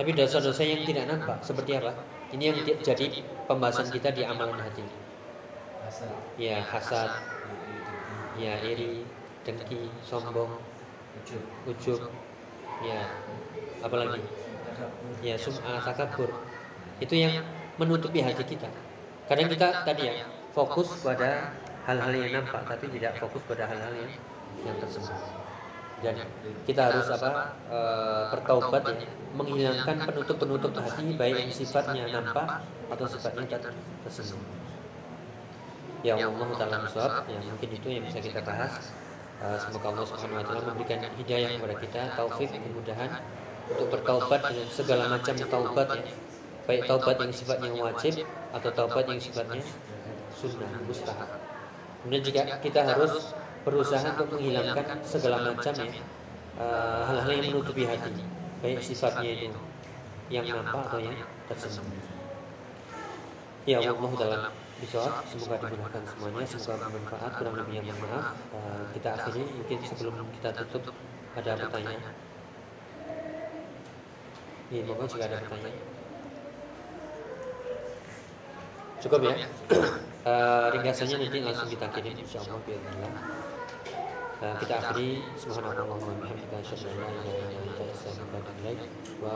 [0.00, 1.92] Tapi dosa-dosa yang tidak nampak seperti apa?
[2.32, 3.06] Ini yang jadi
[3.44, 4.80] pembahasan kita di amalan hati.
[6.40, 7.20] Ya, hasad,
[8.40, 9.04] ya iri,
[9.44, 10.56] dengki, sombong,
[11.68, 12.00] ujub,
[12.80, 13.12] ya
[13.84, 14.24] apalagi,
[15.20, 16.32] ya sum'ah, takabur.
[16.96, 17.44] Itu yang
[17.76, 18.72] menutupi hati kita.
[19.28, 20.24] Kadang kita tadi ya
[20.56, 21.52] fokus pada
[21.84, 24.12] hal-hal yang nampak, tapi tidak fokus pada hal-hal yang
[24.64, 25.45] yang tersembunyi
[26.06, 26.22] dan
[26.62, 27.78] kita harus apa e,
[28.30, 29.10] bertaubat ya.
[29.34, 33.58] menghilangkan penutup-penutup hati baik yang sifatnya nampak atau sifatnya
[34.06, 34.56] tersembunyi
[36.06, 38.94] ya Allah taala miswab ya mungkin itu yang bisa kita bahas.
[39.42, 43.10] E, semoga Allah subhanahu wa taala memberikan hidayah kepada kita taufik kemudahan
[43.66, 46.14] untuk bertaubat dengan segala macam taubat ya.
[46.70, 48.14] baik taubat yang sifatnya wajib
[48.54, 49.62] atau taubat yang sifatnya
[50.38, 51.30] sunnah mustahab.
[52.02, 53.34] kemudian juga kita harus
[53.66, 58.14] berusaha untuk menghilangkan segala macam ya eh, hal-hal uh, yang menutupi hati
[58.62, 59.60] baik sifatnya itu
[60.30, 61.18] yang nampak atau yang
[61.50, 62.02] tersembunyi.
[63.66, 64.42] ya Allah dalam
[64.78, 68.38] bisa semoga dimudahkan semuanya semoga bermanfaat kurang lebihnya mohon maaf.
[68.54, 70.94] uh, kita akhiri mungkin sebelum kita tutup
[71.34, 72.14] ada pertanyaan?
[74.70, 75.78] ini moga juga ada pertanyaan.
[79.02, 79.34] cukup ya?
[80.22, 83.35] Uh, ringkasannya nanti langsung kita kirim insyaallah biar
[84.60, 85.26] kita akhiri.
[85.34, 88.38] Subhanallah wa bihamdika asyhadu an la ilaha illa anta astaghfiruka
[89.18, 89.34] wa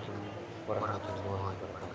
[0.00, 0.24] atubu
[0.66, 1.86] warahmatullahi wabarakatuh